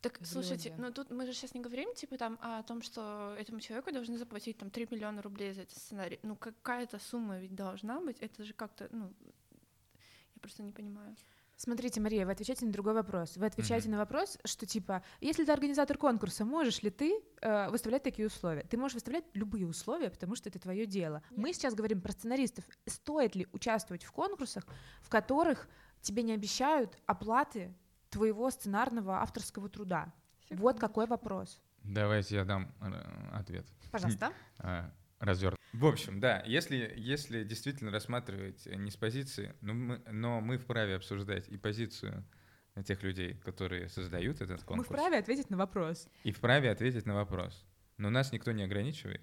[0.00, 3.34] Так, в слушайте, ну тут мы же сейчас не говорим, типа, там, о том, что
[3.38, 6.18] этому человеку должны заплатить там 3 миллиона рублей за этот сценарий.
[6.22, 9.12] Ну, какая-то сумма ведь должна быть, это же как-то, ну,
[10.34, 11.16] я просто не понимаю.
[11.58, 13.38] Смотрите, Мария, вы отвечаете на другой вопрос.
[13.38, 13.92] Вы отвечаете Мгм.
[13.92, 18.62] на вопрос, что типа, если ты организатор конкурса, можешь ли ты э, выставлять такие условия?
[18.64, 21.22] Ты можешь выставлять любые условия, потому что это твое дело.
[21.30, 22.64] Мы сейчас говорим про сценаристов.
[22.84, 24.66] Стоит ли участвовать в конкурсах,
[25.00, 25.66] в которых
[26.02, 27.74] тебе не обещают оплаты
[28.10, 30.12] твоего сценарного авторского труда?
[30.50, 31.60] Вот какой вопрос.
[31.82, 33.66] давайте я дам э, ответ.
[33.90, 34.32] Пожалуйста.
[35.18, 35.58] развернут.
[35.72, 40.96] В общем, да, если, если действительно рассматривать не с позиции, ну, мы, но мы вправе
[40.96, 42.24] обсуждать и позицию
[42.84, 46.08] тех людей, которые создают этот Мы конкурс, вправе ответить на вопрос.
[46.24, 47.64] и вправе ответить на вопрос.
[47.96, 49.22] Но нас никто не ограничивает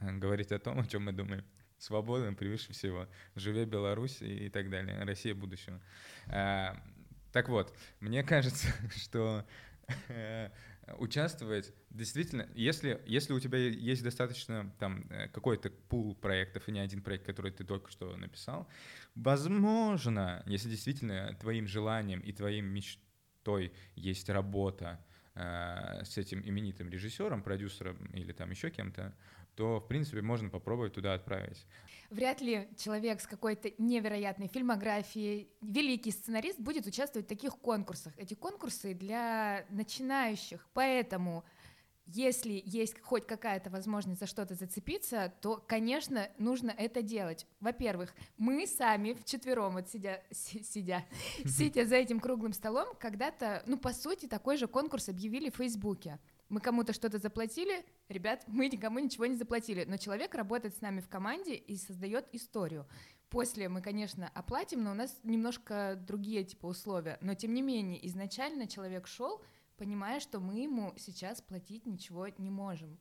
[0.00, 1.44] э, говорить о том, о чем мы думаем.
[1.76, 3.08] Свобода превыше всего.
[3.34, 5.02] Живе Беларусь и так далее.
[5.04, 5.82] Россия будущего.
[7.34, 9.44] Так вот, мне кажется, что
[10.06, 10.50] э,
[10.98, 16.78] участвовать действительно, если, если у тебя есть достаточно там э, какой-то пул проектов и не
[16.78, 18.68] один проект, который ты только что написал,
[19.16, 27.42] возможно, если действительно твоим желанием и твоим мечтой есть работа э, с этим именитым режиссером,
[27.42, 29.12] продюсером или там еще кем-то,
[29.54, 31.66] то, в принципе, можно попробовать туда отправить.
[32.10, 38.12] Вряд ли человек с какой-то невероятной фильмографией, великий сценарист, будет участвовать в таких конкурсах.
[38.16, 41.44] Эти конкурсы для начинающих, поэтому
[42.06, 47.46] если есть хоть какая-то возможность за что-то зацепиться, то, конечно, нужно это делать.
[47.60, 51.04] Во-первых, мы сами вчетвером, вот сидя, си- сидя,
[51.46, 56.18] сидя за этим круглым столом, когда-то, ну, по сути, такой же конкурс объявили в Фейсбуке.
[56.54, 61.00] Мы кому-то что-то заплатили, ребят, мы никому ничего не заплатили, но человек работает с нами
[61.00, 62.86] в команде и создает историю.
[63.28, 67.18] После мы, конечно, оплатим, но у нас немножко другие типа условия.
[67.20, 69.42] Но тем не менее, изначально человек шел,
[69.76, 73.00] понимая, что мы ему сейчас платить ничего не можем.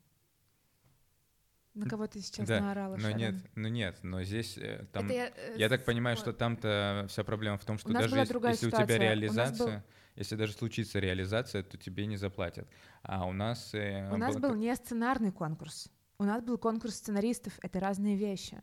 [1.75, 3.17] На кого ты сейчас да, наорала, но Шарон?
[3.17, 5.13] нет, ну нет, но здесь э, там, Это
[5.57, 8.49] я, э, так понимаю, что там-то вся проблема в том, что У нас даже была
[8.49, 9.85] если, если у тебя У нас реализация,
[10.15, 12.67] если даже случится реализация, то тебе не заплатят.
[13.02, 15.89] А у нас э, У нас был так- не сценарный конкурс.
[16.19, 17.58] У нас был конкурс сценаристов.
[17.62, 18.60] Это разные вещи.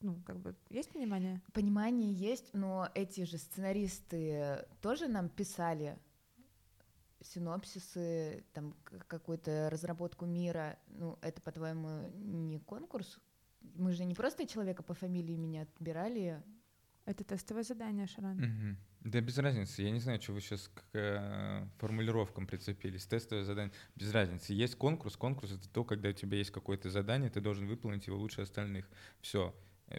[0.00, 1.42] Ну, как бы, есть понимание?
[1.52, 5.98] Понимание есть, но эти же сценаристы тоже нам писали
[7.22, 8.76] синопсисы, там
[9.08, 10.78] какую-то разработку мира.
[10.88, 13.18] Ну, это, по-твоему, не конкурс?
[13.74, 16.42] Мы же не просто человека по фамилии меня отбирали.
[17.06, 18.36] Это тестовое задание, Шарон.
[18.36, 18.76] Мгм.
[19.00, 23.06] Да без разницы, я не знаю, что вы сейчас к э, формулировкам прицепились.
[23.06, 24.52] Тестовое задание, без разницы.
[24.52, 28.18] Есть конкурс, конкурс это то, когда у тебя есть какое-то задание, ты должен выполнить его
[28.18, 28.90] лучше остальных.
[29.20, 29.54] Все,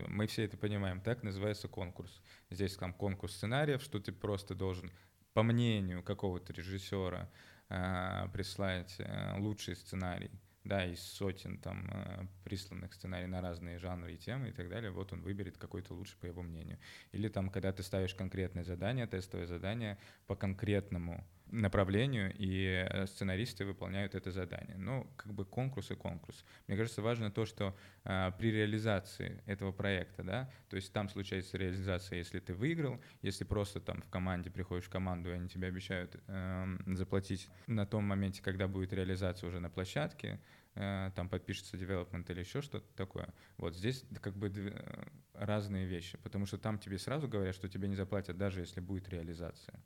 [0.07, 2.21] мы все это понимаем, так называется конкурс.
[2.49, 4.91] Здесь там конкурс сценариев, что ты просто должен,
[5.33, 7.29] по мнению какого-то режиссера,
[7.69, 10.31] э, прислать э, лучший сценарий,
[10.67, 14.91] да, из сотен там э, присланных сценарий на разные жанры и темы и так далее,
[14.91, 16.77] вот он выберет какой-то лучший по его мнению.
[17.11, 23.65] Или там, когда ты ставишь конкретное задание, тестовое задание по конкретному направлению, и э, сценаристы
[23.65, 24.77] выполняют это задание.
[24.77, 26.43] Но как бы конкурс и конкурс.
[26.67, 31.57] Мне кажется, важно то, что а, при реализации этого проекта, да, то есть там случается
[31.57, 35.67] реализация, если ты выиграл, если просто там в команде приходишь в команду, и они тебе
[35.67, 40.39] обещают э, заплатить на том моменте, когда будет реализация уже на площадке,
[40.75, 43.33] э, там подпишется девелопмент или еще что-то такое.
[43.57, 47.87] Вот здесь как бы э, разные вещи, потому что там тебе сразу говорят, что тебе
[47.87, 49.81] не заплатят, даже если будет реализация.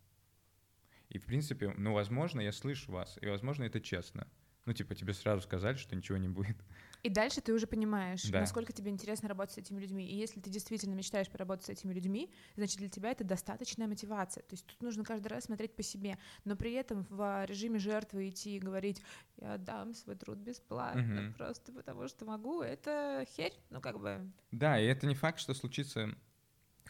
[1.12, 4.28] И, в принципе, ну, возможно, я слышу вас, и, возможно, это честно.
[4.66, 6.56] Ну, типа, тебе сразу сказали, что ничего не будет.
[7.04, 8.40] И дальше ты уже понимаешь, Да.
[8.42, 10.08] насколько тебе интересно работать с этими людьми.
[10.08, 14.44] И если ты действительно мечтаешь поработать с этими людьми, значит, для тебя это достаточная мотивация.
[14.44, 18.30] То есть тут нужно каждый раз смотреть по себе, но при этом в режиме жертвы
[18.30, 19.02] идти и говорить,
[19.38, 21.34] я дам свой труд бесплатно, Мгм.
[21.34, 24.32] просто потому что могу, это херь, ну, как бы...
[24.52, 26.16] Да, и это не факт, что случится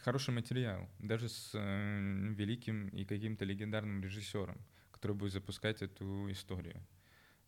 [0.02, 4.60] хороший материал, даже с э, великим и каким-то легендарным режиссером,
[4.90, 6.82] который будет запускать эту историю.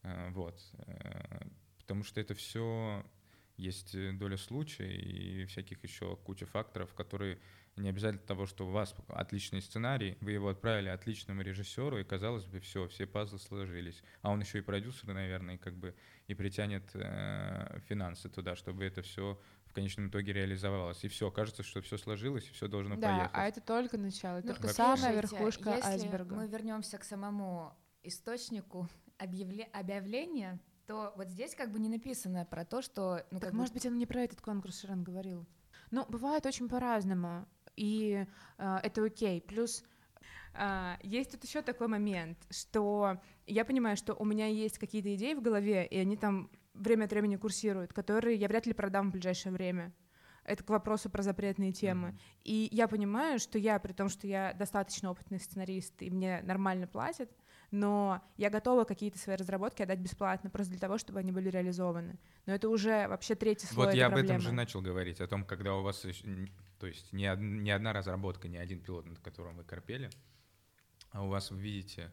[0.02, 0.60] Э, вот.
[0.86, 1.46] Э,
[1.78, 3.04] потому что это все
[3.56, 7.38] есть э, доля случая и всяких еще куча факторов, которые
[7.76, 12.44] не обязательно того, что у вас отличный сценарий, вы его отправили отличному режиссеру, и казалось
[12.44, 14.02] бы, все, все пазлы сложились.
[14.22, 15.94] А он еще и продюсер, наверное, и как бы
[16.28, 19.40] и притянет э, финансы туда, чтобы это все
[19.74, 21.02] в конечном итоге реализовалось.
[21.02, 23.30] И все, кажется, что все сложилось, и все должно да, поехать.
[23.34, 24.76] а это только начало, Ну, только вообще.
[24.76, 26.34] самая слушайте, верхушка если айсберга.
[26.36, 32.64] мы вернемся к самому источнику объявле- объявления, то вот здесь как бы не написано про
[32.64, 33.26] то, что...
[33.32, 35.44] Ну, Так, как бы- может быть, он не про этот конкурс Ширан говорил.
[35.90, 38.24] Ну, бывает очень по-разному, и
[38.58, 39.40] э, это окей.
[39.40, 39.82] Плюс
[40.54, 45.34] а, есть тут еще такой момент, что я понимаю, что у меня есть какие-то идеи
[45.34, 49.12] в голове, и они там время от времени курсируют, которые я вряд ли продам в
[49.12, 49.92] ближайшее время.
[50.44, 52.08] Это к вопросу про запретные темы.
[52.08, 52.18] Мгм.
[52.42, 56.86] И я понимаю, что я, при том, что я достаточно опытный сценарист, и мне нормально
[56.86, 57.30] платят,
[57.70, 62.18] но я готова какие-то свои разработки отдать бесплатно, просто для того, чтобы они были реализованы.
[62.44, 65.44] Но это уже вообще третий слой Вот я об этом же начал говорить, о том,
[65.44, 66.04] когда у вас,
[66.78, 70.10] то есть не, од- не одна разработка, не один пилот, над которым вы корпели,
[71.10, 72.12] а у вас вы видите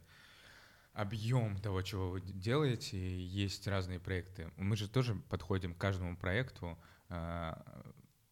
[0.93, 4.51] объем того, чего вы делаете, есть разные проекты.
[4.57, 6.77] Мы же тоже подходим к каждому проекту
[7.09, 7.61] а,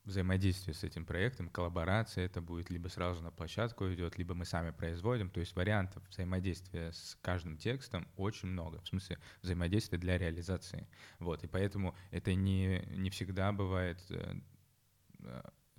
[0.09, 4.71] взаимодействие с этим проектом, коллаборация это будет, либо сразу на площадку идет, либо мы сами
[4.71, 5.29] производим.
[5.29, 8.81] То есть вариантов взаимодействия с каждым текстом очень много.
[8.81, 10.87] В смысле взаимодействия для реализации.
[11.19, 14.35] Вот, и поэтому это не, не всегда бывает э,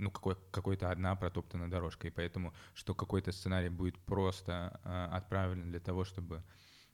[0.01, 2.09] ну, какой, какой-то одна протоптанная дорожка.
[2.09, 6.43] И поэтому, что какой-то сценарий будет просто э, отправлен для того, чтобы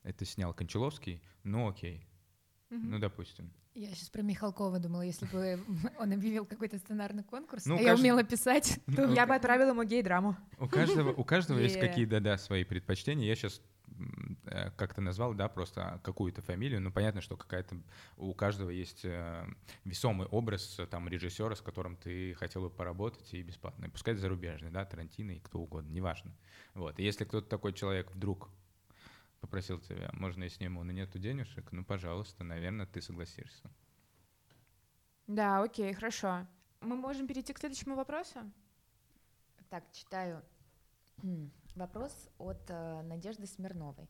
[0.02, 2.06] это снял Кончаловский, ну окей,
[2.70, 2.90] Мгм.
[2.90, 3.52] ну допустим.
[3.74, 5.60] Я сейчас про Михалкова думала, если бы
[6.00, 9.34] он объявил какой-то сценарный конкурс, Ну, а я каждый- умела писать, то Ну, Я бы
[9.34, 10.36] отправила ему гей-драму.
[10.58, 13.26] У каждого, у каждого есть какие-то, да, свои предпочтения.
[13.26, 13.60] Я сейчас
[14.76, 16.80] как-то назвал, да, просто какую-то фамилию.
[16.80, 17.76] Ну, понятно, что какая-то
[18.16, 19.46] у каждого есть э,
[19.84, 23.86] весомый образ э, там режиссера, с которым ты хотел бы поработать и бесплатно.
[23.86, 26.32] И пускай это зарубежный, да, Тарантино и кто угодно, неважно.
[26.74, 26.98] Вот.
[26.98, 28.50] И если кто-то такой человек вдруг
[29.40, 33.70] попросил тебя, можно я сниму, но нету денежек, ну, пожалуйста, наверное, ты согласишься.
[35.26, 36.46] Да, окей, хорошо.
[36.80, 38.40] Мы можем перейти к следующему вопросу?
[39.70, 40.42] Так, читаю
[41.74, 44.08] вопрос от э, Надежды Смирновой.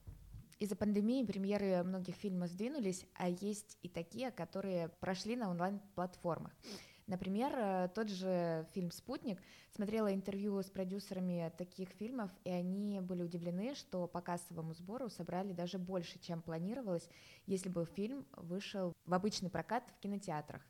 [0.59, 6.53] Из-за пандемии премьеры многих фильмов сдвинулись, а есть и такие, которые прошли на онлайн-платформах.
[7.07, 9.38] Например, э, тот же фильм «Спутник»
[9.71, 15.53] смотрела интервью с продюсерами таких фильмов, и они были удивлены, что по кассовому сбору собрали
[15.53, 17.09] даже больше, чем планировалось,
[17.47, 20.66] если бы фильм вышел в обычный прокат в кинотеатрах.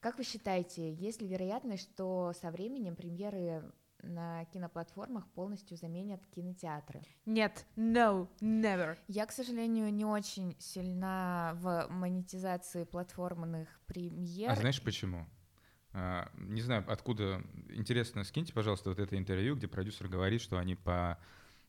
[0.00, 3.64] Как вы считаете, есть ли вероятность, что со временем премьеры
[4.04, 7.02] на киноплатформах полностью заменят кинотеатры?
[7.26, 8.96] Нет, no, never.
[9.08, 14.50] Я, к сожалению, не очень сильна в монетизации платформенных премьер.
[14.50, 15.26] А знаешь почему?
[15.92, 17.42] А, не знаю, откуда.
[17.70, 21.18] Интересно, скиньте, пожалуйста, вот это интервью, где продюсер говорит, что они по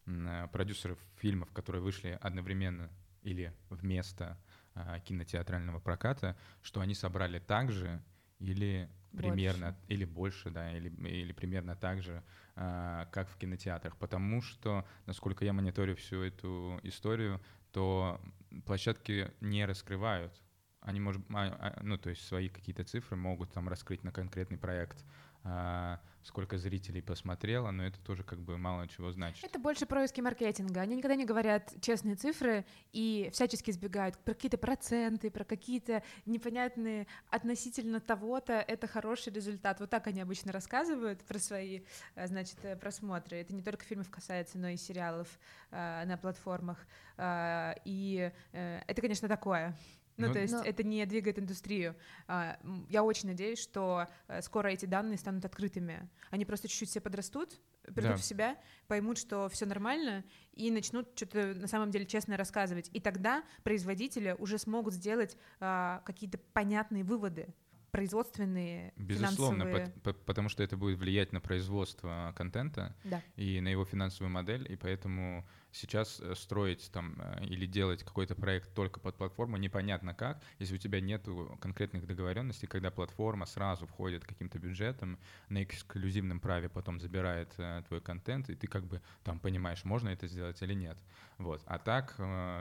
[0.07, 2.89] а, продюсеров фильмов, которые вышли одновременно
[3.21, 4.37] или вместо
[4.73, 8.03] а, кинотеатрального проката, что они собрали так же
[8.39, 12.23] или примерно, или больше, да, или, или примерно так же,
[12.55, 13.97] а, как в кинотеатрах.
[13.97, 18.21] Потому что, насколько я мониторю всю эту историю, то
[18.65, 20.41] площадки не раскрывают
[20.85, 24.57] они, может, а- а, ну, то есть свои какие-то цифры могут там раскрыть на конкретный
[24.57, 25.03] проект
[25.43, 29.43] а, сколько зрителей посмотрело, но это тоже как бы мало чего значит.
[29.43, 30.81] Это больше происки маркетинга.
[30.81, 37.05] Они никогда не говорят честные цифры и всячески избегают про какие-то проценты, про какие-то непонятные
[37.29, 39.79] относительно того-то это хороший результат.
[39.79, 41.81] Вот так они обычно рассказывают про свои,
[42.15, 43.37] э, значит, э, просмотры.
[43.37, 45.27] Это не только фильмов касается, но и сериалов
[45.69, 46.87] э, на платформах.
[47.17, 49.75] Э, и э, это, конечно, такое.
[50.17, 51.95] Ну, Ну, то есть Но- это не двигает индустрию.
[52.27, 52.57] А,
[52.89, 56.09] Я очень надеюсь, что э, скоро эти данные станут открытыми.
[56.31, 58.15] Они просто чуть-чуть все подрастут, придут Да.
[58.15, 58.57] в себя,
[58.87, 62.89] поймут, что все нормально, и начнут что-то на самом деле честно рассказывать.
[62.93, 67.47] И тогда производители уже смогут сделать а, какие-то понятные выводы,
[67.91, 69.85] производственные, Безусловно, финансовые.
[69.87, 73.21] пот- по- потому что это будет влиять на производство контента Да.
[73.35, 78.35] и на его финансовую модель, и поэтому сейчас э, строить там э, или делать какой-то
[78.35, 81.27] проект только под платформу непонятно как, если у тебя нет
[81.59, 85.19] конкретных договоренностей, когда платформа сразу входит каким-то бюджетом,
[85.49, 90.09] на эксклюзивном праве потом забирает э, твой контент, и ты как бы там понимаешь, можно
[90.09, 90.97] это сделать или нет.
[91.37, 91.61] Вот.
[91.65, 92.15] А так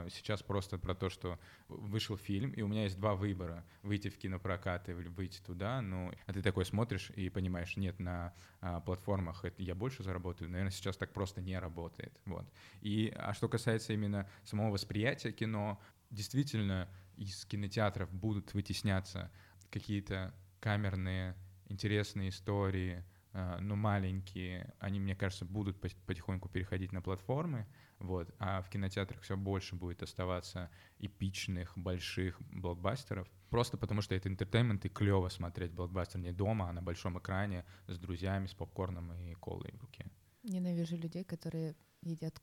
[0.09, 1.39] сейчас просто про то, что
[1.69, 3.63] вышел фильм, и у меня есть два выбора.
[3.83, 8.33] Выйти в кинопрокат или выйти туда, ну, а ты такой смотришь и понимаешь, нет, на
[8.61, 12.13] а, платформах я больше заработаю, наверное, сейчас так просто не работает.
[12.25, 12.45] Вот.
[12.81, 15.79] И, а что касается именно самого восприятия кино,
[16.09, 19.31] действительно из кинотеатров будут вытесняться
[19.69, 21.35] какие-то камерные
[21.67, 23.03] интересные истории,
[23.37, 27.67] а, но маленькие, они, мне кажется, будут потихоньку переходить на платформы,
[27.99, 34.29] вот, а в кинотеатрах все больше будет оставаться эпичных, больших блокбастеров, просто потому что это
[34.29, 39.11] интертеймент и клево смотреть блокбастер не дома, а на большом экране с друзьями, с попкорном
[39.13, 40.05] и колой в руке.
[40.43, 42.41] Ненавижу людей, которые едят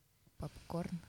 [0.49, 1.01] попкорн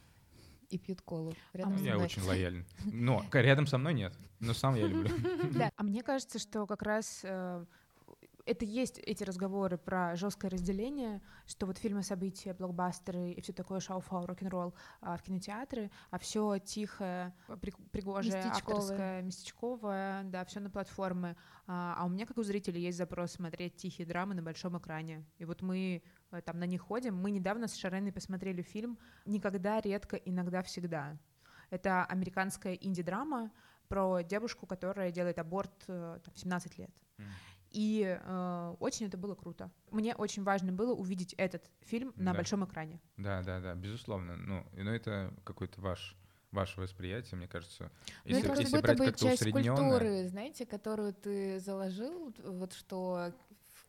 [0.69, 1.33] и пьют колу.
[1.53, 2.05] А рядом со Я мной.
[2.05, 2.65] очень лоялен.
[2.85, 5.09] Но рядом со мной нет, но сам я люблю.
[5.53, 5.71] Да.
[5.77, 7.65] А мне кажется, что как раз э,
[8.45, 13.79] это есть эти разговоры про жесткое разделение, что вот фильмы, события, блокбастеры и все такое
[13.79, 18.77] шоу-фау, рок-н-ролл а, в кинотеатры, а все тихое, при- пригожее, Местечковое.
[18.79, 21.35] авторское, местечковое, да, все на платформы.
[21.67, 25.23] А, а у меня, как у зрителя, есть запрос смотреть тихие драмы на большом экране.
[25.37, 26.01] И вот мы
[26.41, 27.15] там на них ходим.
[27.15, 31.17] Мы недавно с Шареной посмотрели фильм «Никогда, редко, иногда, всегда».
[31.69, 33.51] Это американская инди-драма
[33.87, 36.91] про девушку, которая делает аборт э, там, в 17 лет.
[37.17, 37.27] Мгм.
[37.71, 39.71] И э, очень это было круто.
[39.89, 42.37] Мне очень важно было увидеть этот фильм на Да.
[42.37, 42.99] большом экране.
[43.17, 44.37] Да, да, да, безусловно.
[44.37, 46.15] Ну, но это какой-то ваш
[46.51, 47.91] ваше восприятие, мне кажется.
[48.25, 53.33] Ну, это как если будто брать бы часть культуры, знаете, которую ты заложил, вот что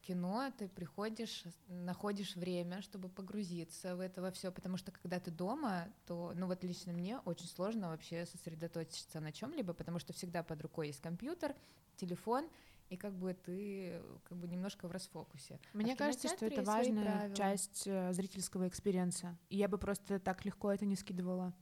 [0.06, 5.30] кино ты приходишь, находишь время, чтобы погрузиться в это во все, потому что когда ты
[5.30, 10.42] дома, то, ну вот лично мне очень сложно вообще сосредоточиться на чем-либо, потому что всегда
[10.42, 11.54] под рукой есть компьютер,
[11.96, 12.48] телефон,
[12.90, 15.58] и как бы ты как бы немножко в расфокусе.
[15.72, 19.36] Мне в кажется, что это важная часть э, зрительского experience а.
[19.48, 21.54] И я бы просто так легко это не скидывала.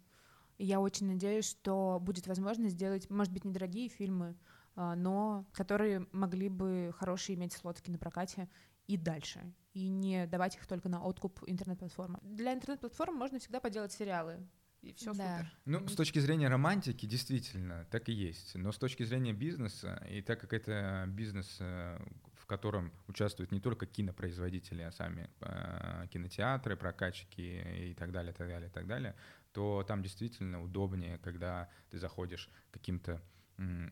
[0.58, 6.06] И я очень надеюсь, что будет возможность сделать, может быть, недорогие фильмы, а, но которые
[6.12, 8.48] могли бы хорошие иметь слот в кинопрокате
[8.86, 9.40] и дальше.
[9.74, 12.18] И не давать их только на откуп интернет-платформы.
[12.22, 14.46] Для интернет-платформ можно всегда поделать сериалы.
[14.82, 15.38] И все Да.
[15.38, 15.52] супер.
[15.64, 18.56] Ну, с точки зрения романтики, действительно, так и есть.
[18.56, 21.98] Но с точки зрения бизнеса, и так как это бизнес, э,
[22.34, 28.48] в котором участвуют не только кинопроизводители, а сами э, кинотеатры, прокатчики и так далее, так
[28.48, 29.14] далее, так далее,
[29.52, 33.22] то там действительно удобнее, когда ты заходишь каким-то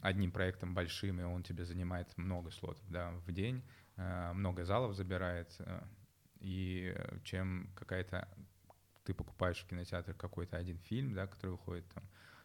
[0.03, 3.63] одним проектом большим, и он тебе занимает много слотов да, в день,
[3.97, 5.83] э, много залов забирает, э,
[6.41, 8.29] и э, чем какая-то
[9.05, 12.05] ты покупаешь в кинотеатр какой-то один фильм, да, который выходит там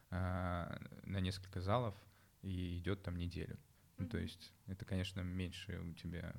[0.09, 1.95] а, на несколько залов
[2.41, 3.57] и идет там неделю.
[3.97, 6.34] Ну, то есть это, конечно, меньше у тебя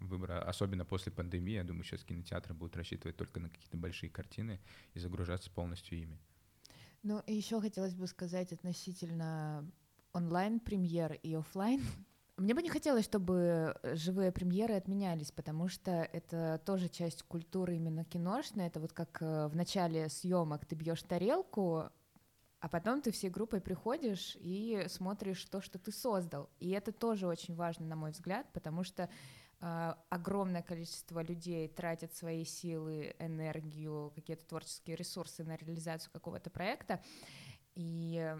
[0.00, 1.54] выбора, особенно после пандемии.
[1.54, 4.60] Я думаю, сейчас кинотеатры будут рассчитывать только на какие-то большие картины
[4.94, 6.18] и загружаться полностью ими.
[7.02, 9.68] Ну, и еще хотелось бы сказать относительно
[10.12, 11.82] онлайн-премьер и оффлайн.
[12.36, 17.76] Мне бы не хотелось, чтобы э, живые премьеры отменялись, потому что это тоже часть культуры
[17.76, 18.66] именно киношной.
[18.66, 21.90] Это вот как э, в начале съемок ты бьешь тарелку,
[22.60, 26.48] а потом ты всей группой приходишь и смотришь то, что ты создал.
[26.58, 29.10] И это тоже очень важно, на мой взгляд, потому что
[29.60, 37.02] э, огромное количество людей тратят свои силы, энергию, какие-то творческие ресурсы на реализацию какого-то проекта.
[37.74, 38.36] И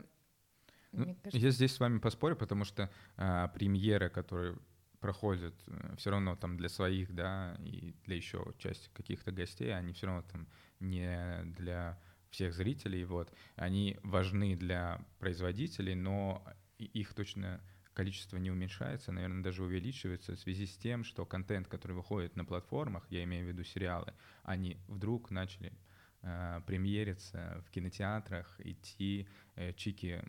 [0.92, 4.56] мне кажется, Я здесь с вами поспорю, потому что а, премьеры, которые
[5.00, 5.54] проходят
[5.96, 10.22] все равно там для своих, да, и для еще части каких-то гостей, они все равно
[10.30, 10.46] там
[10.78, 11.98] не для
[12.30, 16.42] всех зрителей, вот, они важны для производителей, но
[16.78, 17.60] их точно
[17.94, 22.44] количество не уменьшается, наверное, даже увеличивается в связи с тем, что контент, который выходит на
[22.44, 24.14] платформах, я имею в виду сериалы,
[24.44, 25.74] они вдруг начали э,
[26.66, 29.26] премьериться в кинотеатрах, идти.
[29.56, 30.22] Э, Чики,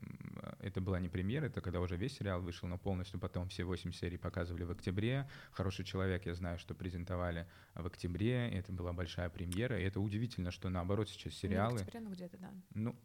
[0.60, 3.91] это была не премьера, это когда уже весь сериал вышел, но полностью потом все восемь
[3.91, 5.30] серий показывали в октябре.
[5.52, 10.52] «Хороший человек», я знаю, что презентовали в октябре, это была большая премьера, и это удивительно,
[10.52, 11.74] что наоборот сейчас сериалы...
[11.74, 12.54] Не в октябре, но где-то, да.
[12.74, 12.96] Ну,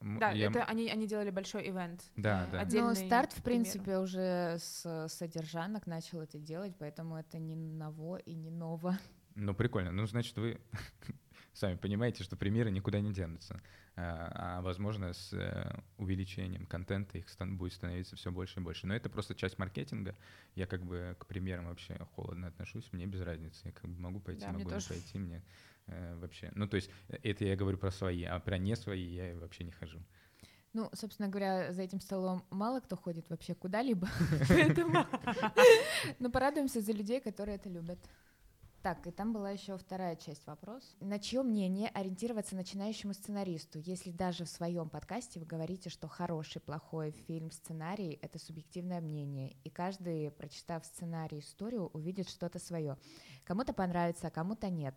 [0.00, 0.46] да, я...
[0.48, 2.10] это они, они делали большой ивент.
[2.16, 2.66] Да, да.
[2.70, 8.34] Но старт, в принципе, уже с содержанок начал это делать, поэтому это не ново и
[8.34, 8.96] не ново.
[9.34, 9.92] Ну, прикольно.
[9.92, 10.60] Ну, значит, вы
[11.58, 13.60] сами понимаете, что примеры никуда не денутся.
[13.96, 18.86] А, а возможно, с э, увеличением контента их будет становиться все больше и больше.
[18.86, 20.16] Но это просто часть маркетинга.
[20.54, 23.60] Я как бы к примерам вообще холодно отношусь, мне без разницы.
[23.64, 24.88] Я как бы могу пойти, да, могу не тоже.
[24.88, 25.42] пойти, мне
[25.86, 26.52] э, вообще.
[26.54, 29.64] Ну, то есть э, это я говорю про свои, а про не свои я вообще
[29.64, 30.00] не хожу.
[30.74, 34.08] Ну, собственно говоря, за этим столом мало кто ходит вообще куда-либо,
[34.48, 35.06] поэтому...
[36.18, 37.98] Но порадуемся за людей, которые это любят.
[38.82, 40.96] Так, и там была еще вторая часть вопрос.
[41.00, 46.60] На чье мнение ориентироваться начинающему сценаристу, если даже в своем подкасте вы говорите, что хороший,
[46.60, 52.96] плохой фильм, сценарий— это субъективное мнение, и каждый, прочитав сценарий, историю, увидит что-то свое.
[53.44, 54.94] Кому-то понравится, а кому-то нет.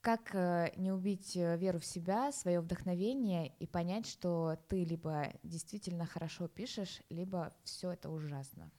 [0.00, 5.32] Как э, не убить э, веру в себя, свое вдохновение и понять, что ты либо
[5.44, 8.72] действительно хорошо пишешь, либо все это ужасно?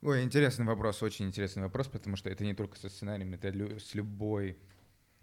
[0.00, 3.48] Ой, интересный вопрос, очень интересный вопрос, потому что это не только со сценарием, это
[3.80, 4.56] с любой,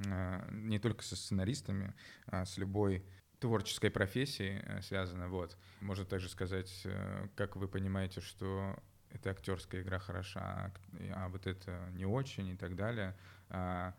[0.05, 1.93] а, не только со сценаристами,
[2.25, 3.05] а с любой
[3.39, 5.29] творческой профессией э, связано.
[5.29, 5.57] Вот.
[5.79, 8.75] Можно также сказать, э, как вы понимаете, что
[9.11, 10.73] эта актерская игра хороша,
[11.13, 13.15] а вот это не очень и так далее.
[13.49, 13.95] А,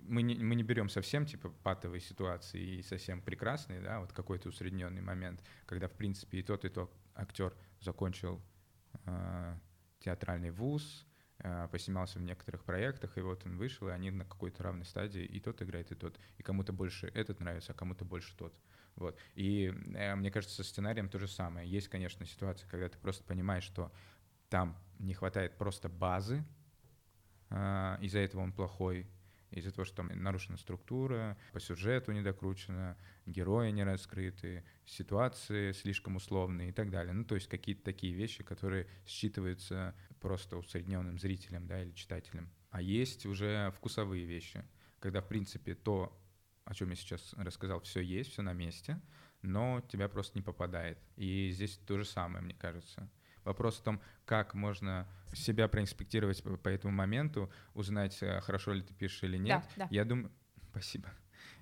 [0.00, 4.50] мы не, мы не берем совсем типа патовые ситуации и совсем прекрасные, да, вот какой-то
[4.50, 8.42] усредненный момент, когда в принципе и тот, и тот актер закончил
[9.06, 9.58] а,
[10.00, 11.06] театральный вуз,
[11.38, 15.22] э, поснимался в некоторых проектах, и вот он вышел, и они на какой-то равной стадии,
[15.22, 16.18] и тот играет, и тот.
[16.38, 18.54] И кому-то больше этот нравится, а кому-то больше тот.
[18.96, 19.16] Вот.
[19.34, 21.68] И э, мне кажется, со сценарием то же самое.
[21.68, 23.92] Есть, конечно, ситуация, когда ты просто понимаешь, что
[24.48, 26.44] там не хватает просто базы,
[27.50, 29.06] э, из-за этого он плохой,
[29.50, 32.96] из-за того, что там нарушена структура, по сюжету недокручено,
[33.26, 37.12] герои не раскрыты, ситуации слишком условные и так далее.
[37.12, 42.50] Ну, то есть какие-то такие вещи, которые считываются просто усредненным зрителем да, или читателем.
[42.70, 44.64] А есть уже вкусовые вещи,
[45.00, 46.16] когда, в принципе, то,
[46.64, 49.00] о чем я сейчас рассказал, все есть, все на месте,
[49.42, 50.98] но тебя просто не попадает.
[51.16, 53.10] И здесь то же самое, мне кажется.
[53.44, 58.82] Вопрос в том, как можно себя проинспектировать по, по этому моменту, узнать, э, хорошо ли
[58.82, 59.62] ты пишешь или нет.
[59.76, 59.88] Да, да.
[59.90, 60.30] Я думаю,
[60.70, 61.10] спасибо.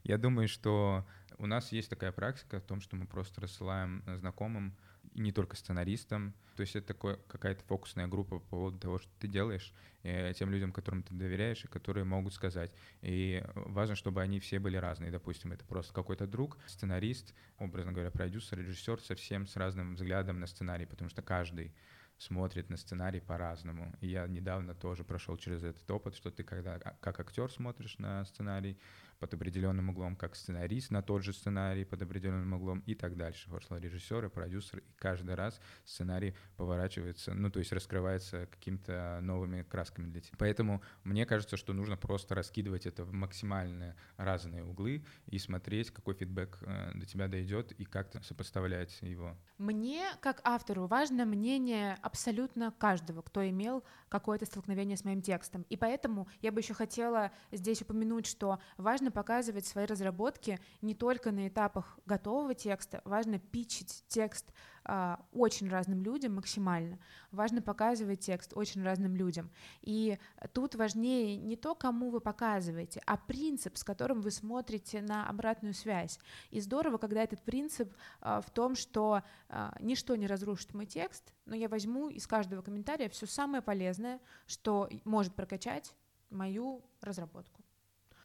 [0.04, 1.06] Я думаю, что
[1.38, 4.76] у нас есть такая практика в том, что мы просто рассылаем знакомым,
[5.18, 6.32] и не только сценаристам.
[6.54, 9.72] То есть это такое, какая-то фокусная группа по поводу того, что ты делаешь,
[10.04, 12.72] э, тем людям, которым ты доверяешь, и которые могут сказать.
[13.02, 15.10] И важно, чтобы они все были разные.
[15.10, 20.46] Допустим, это просто какой-то друг, сценарист, образно говоря, продюсер, режиссер, совсем с разным взглядом на
[20.46, 21.74] сценарий, потому что каждый
[22.18, 23.94] смотрит на сценарий по-разному.
[24.00, 27.98] И я недавно тоже прошел через этот опыт, что ты когда а, как актер смотришь
[27.98, 28.78] на сценарий,
[29.18, 33.50] под определенным углом, как сценарист на тот же сценарий под определенным углом и так дальше.
[33.50, 39.62] Вошла режиссер и продюсер, и каждый раз сценарий поворачивается, ну, то есть раскрывается какими-то новыми
[39.62, 40.36] красками для тебя.
[40.38, 46.14] Поэтому мне кажется, что нужно просто раскидывать это в максимально разные углы и смотреть, какой
[46.14, 49.36] фидбэк э, до тебя дойдет и как-то сопоставлять его.
[49.58, 55.66] Мне, как автору, важно мнение абсолютно каждого, кто имел какое-то столкновение с моим текстом.
[55.68, 60.94] И поэтому я бы еще хотела здесь упомянуть, что важно важно показывать свои разработки не
[60.94, 64.52] только на этапах готового текста, важно пичить текст
[64.84, 66.98] а, очень разным людям максимально,
[67.32, 69.50] важно показывать текст очень разным людям.
[69.82, 70.18] И
[70.52, 75.74] тут важнее не то, кому вы показываете, а принцип, с которым вы смотрите на обратную
[75.74, 76.18] связь.
[76.50, 81.32] И здорово, когда этот принцип а, в том, что а, ничто не разрушит мой текст,
[81.46, 85.94] но я возьму из каждого комментария все самое полезное, что может прокачать
[86.30, 87.62] мою разработку.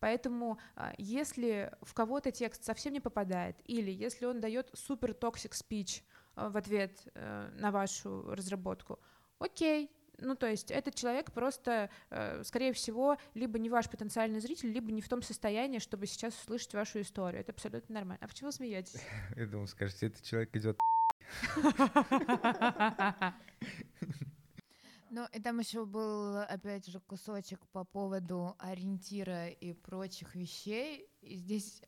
[0.04, 5.54] Поэтому а, если в кого-то текст совсем не попадает, или если он дает супер toxic
[5.54, 6.04] speech
[6.36, 8.99] в ответ э, на вашу разработку,
[9.39, 14.74] окей, ну, то есть этот человек просто, э, скорее всего, либо не ваш потенциальный зритель,
[14.74, 17.39] либо не в том состоянии, чтобы сейчас услышать вашу историю.
[17.39, 18.26] Это абсолютно нормально.
[18.26, 19.01] А почему вы смеетесь?
[19.38, 20.78] Я думал, скажете, этот человек идет.
[25.16, 31.07] Ну, и там еще был, опять же, кусочек по поводу ориентира и прочих вещей.
[31.22, 31.84] И здесь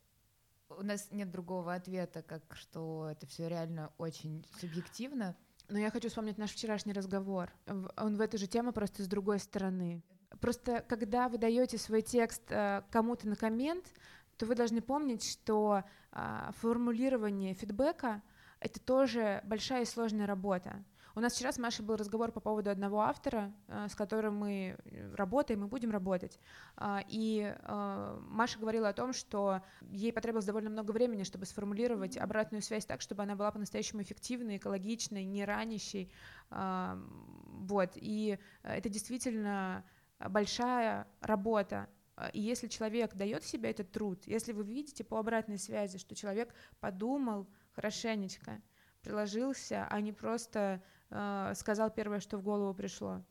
[0.70, 5.36] у нас нет другого ответа, как что это все реально очень субъективно.
[5.70, 7.52] Но я хочу вспомнить наш вчерашний разговор.
[7.98, 10.04] Он в эту же тему, просто с другой стороны.
[10.40, 13.92] Просто когда вы даете свой текст э, кому-то на коммент,
[14.38, 18.22] то вы должны помнить, что а, формулирование фидбэка—
[18.60, 20.84] это тоже большая и сложная работа.
[21.18, 24.76] У нас вчера с Машей был разговор по поводу одного автора, э, с которым мы
[24.84, 26.38] э, работаем и будем работать.
[26.76, 29.62] А, И э, Маша говорила о том, что
[29.92, 34.58] ей потребовалось довольно много времени, чтобы сформулировать обратную связь так, чтобы она была по-настоящему эффективной,
[34.58, 36.12] экологичной, не ранящей.
[36.50, 37.00] А,
[37.48, 37.92] Вот.
[37.96, 39.86] И это действительно
[40.20, 41.88] большая работа.
[42.18, 46.14] А, И если человек дает себе этот труд, если вы видите по обратной связи, что
[46.14, 48.62] человек подумал хорошенечко,
[49.02, 53.22] приложился, а не просто сказал первое, что в голову пришло,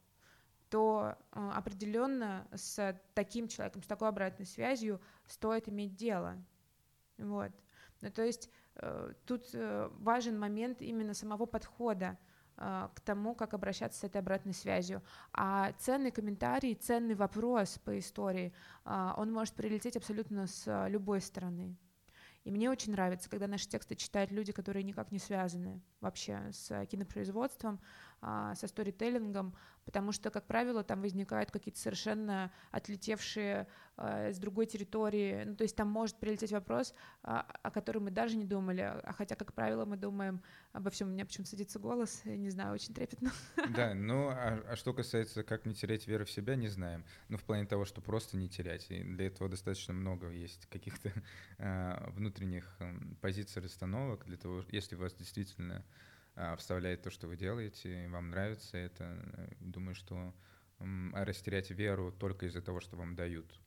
[0.75, 6.37] то э, определенно с таким человеком, с такой обратной связью стоит иметь дело.
[7.16, 7.53] Вот.
[8.01, 12.18] Ну, то есть э, тут э, важен момент именно самого подхода
[12.57, 15.01] э, к тому, как обращаться с этой обратной связью.
[15.33, 18.53] А ценный комментарий, ценный вопрос по истории,
[18.85, 21.77] э, он может прилететь абсолютно с э, любой стороны.
[22.45, 26.86] И мне очень нравится, когда наши тексты читают люди, которые никак не связаны вообще с
[26.86, 27.80] кинопроизводством,
[28.14, 29.55] а, со сторителлингом,
[29.85, 35.62] потому что, как правило, там возникают какие-то совершенно отлетевшие а, с другой территории, ну, то
[35.62, 39.53] есть там может прилететь вопрос, а, о котором мы даже не думали, а хотя, как
[39.53, 40.43] правило, мы думаем
[40.73, 41.09] обо всем.
[41.09, 43.31] У меня почему садится голос, я не знаю, очень трепетно.
[43.75, 47.05] Да, ну а, а что касается, как не терять веру в себя, не знаем.
[47.29, 48.91] Ну, в плане того, что просто не терять.
[48.91, 51.12] И для этого достаточно много есть каких-то
[51.59, 52.77] а, внутренних
[53.21, 56.14] позиций, расстановок, для того, если вас действительно а,
[56.57, 59.05] вставляет то, что вы делаете, и вам нравится это,
[59.37, 60.35] э, думаю, что
[60.80, 63.61] а растерять веру только из-за того, что вам дают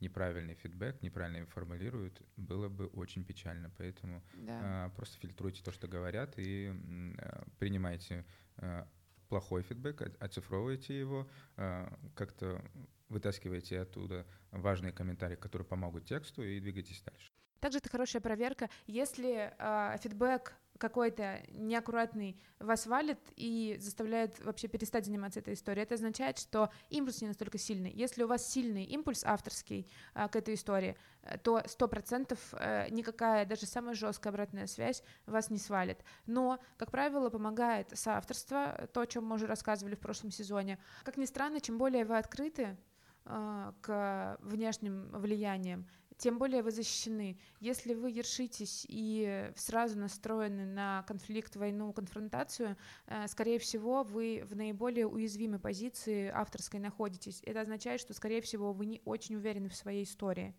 [0.00, 3.70] неправильный фидбэк, неправильно его формулируют, было бы очень печально.
[3.78, 4.60] Поэтому Да.
[4.62, 6.72] а, Просто фильтруйте то, что говорят, и
[7.18, 8.24] а, принимайте
[8.56, 8.86] а,
[9.28, 12.62] плохой фидбэк, о- оцифровывайте его, а, как-то
[13.08, 17.30] вытаскивайте оттуда важные комментарии, которые помогут тексту, и двигайтесь дальше.
[17.58, 25.04] Также это хорошая проверка, если э, фидбэк какой-то неаккуратный вас валит и заставляет вообще перестать
[25.04, 25.82] заниматься этой историей.
[25.82, 27.92] Это означает, что импульс не настолько сильный.
[27.92, 32.88] Если у вас сильный импульс авторский э, к этой истории, э, то сто процентов э,
[32.90, 36.02] никакая, даже самая жесткая обратная связь вас не свалит.
[36.26, 40.78] Но, как правило, помогает соавторство, то, о чем мы уже рассказывали в прошлом сезоне.
[41.04, 42.78] Как ни странно, чем более вы открыты
[43.26, 45.86] э, к внешним влияниям,
[46.20, 47.38] тем более вы защищены.
[47.60, 54.54] Если вы ершитесь и сразу настроены на конфликт, войну, конфронтацию, э, скорее всего, вы в
[54.54, 57.42] наиболее уязвимой позиции авторской находитесь.
[57.46, 60.54] Это означает, что, скорее всего, вы не очень уверены в своей истории.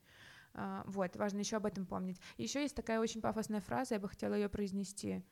[0.54, 2.20] А, Вот, важно еще об этом помнить.
[2.38, 5.24] Еще есть такая очень пафосная фраза, я бы хотела ее произнести.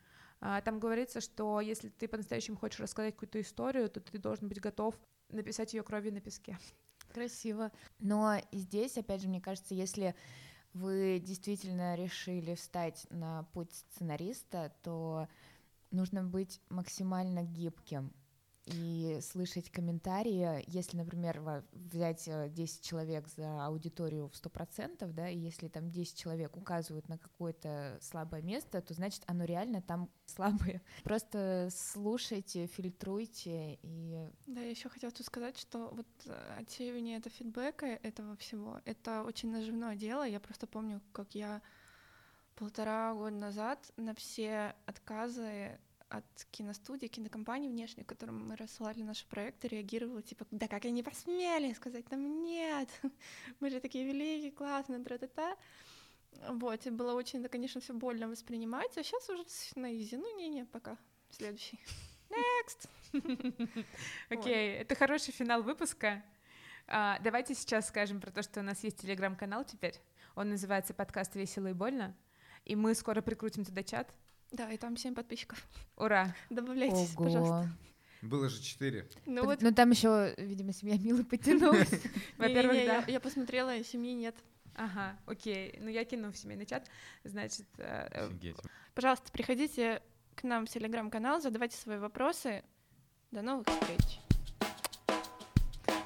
[0.41, 4.61] А, Там говорится, что если ты по-настоящему хочешь рассказать какую-то историю, то ты должен быть
[4.61, 4.95] готов
[5.30, 6.57] написать ее кровью на песке.
[7.14, 7.72] Красиво.
[7.99, 10.16] Но здесь, опять же, мне кажется, если
[10.74, 15.28] вы действительно решили встать на путь сценариста, то
[15.91, 18.14] нужно быть максимально гибким
[18.70, 20.63] и слышать комментарии.
[20.67, 21.41] Если, например,
[21.72, 27.09] взять э, 10 человек за аудиторию в 100%, да, и если там 10 человек указывают
[27.09, 30.82] на какое-то слабое место, то значит оно реально там слабое.
[31.03, 37.30] Просто слушайте, фильтруйте и Да, я еще хотела тут сказать, что вот э, отсеивание это
[37.30, 40.28] фидбэка этого всего, это очень наживное дело.
[40.28, 41.61] Я просто помню, как я
[42.55, 45.80] полтора года назад на все отказы
[46.10, 51.74] от киностудии, кинокомпаний внешних, которым мы рассылали наши проекты, реагировала типа, да как они посмели
[51.74, 52.89] сказать нам нет,
[53.60, 55.55] мы же такие великие, классные, тра-та-та.
[56.49, 59.43] Вот, и было очень, да, конечно, все больно воспринимать, а сейчас уже
[59.76, 60.16] на изи.
[60.16, 60.97] Ну, не-не, пока.
[61.32, 61.80] Следующий.
[62.30, 62.89] Next.
[64.30, 66.24] Окей, это хороший финал выпуска.
[66.88, 69.95] А, давайте сейчас скажем про то, что у нас есть телеграм-канал теперь.
[70.36, 72.16] Он называется «Подкаст весело и больно».
[72.66, 74.12] И мы скоро прикрутим туда чат.
[74.51, 75.63] Да, и там 7 подписчиков.
[75.95, 76.35] Ура!
[76.49, 77.69] Добавляйтесь, пожалуйста.
[78.21, 79.07] Было же четыре.
[79.25, 81.89] Ну вот, Ну там еще, видимо, семья Милы потянулась.
[82.37, 83.03] Во-первых, да.
[83.07, 84.35] я, посмотрела, и семьи нет.
[84.75, 85.77] Ага, окей.
[85.79, 86.89] Ну, я кину в семейный чат.
[87.23, 88.53] Значит, э, э.
[88.93, 90.01] Пожалуйста, приходите
[90.35, 92.63] к нам в телеграм-канал, задавайте свои вопросы.
[93.31, 94.19] До новых встреч.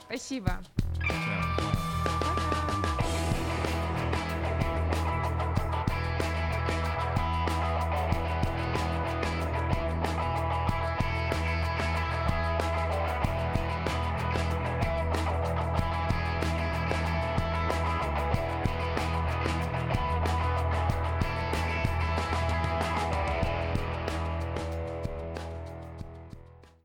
[0.07, 0.61] спасибо.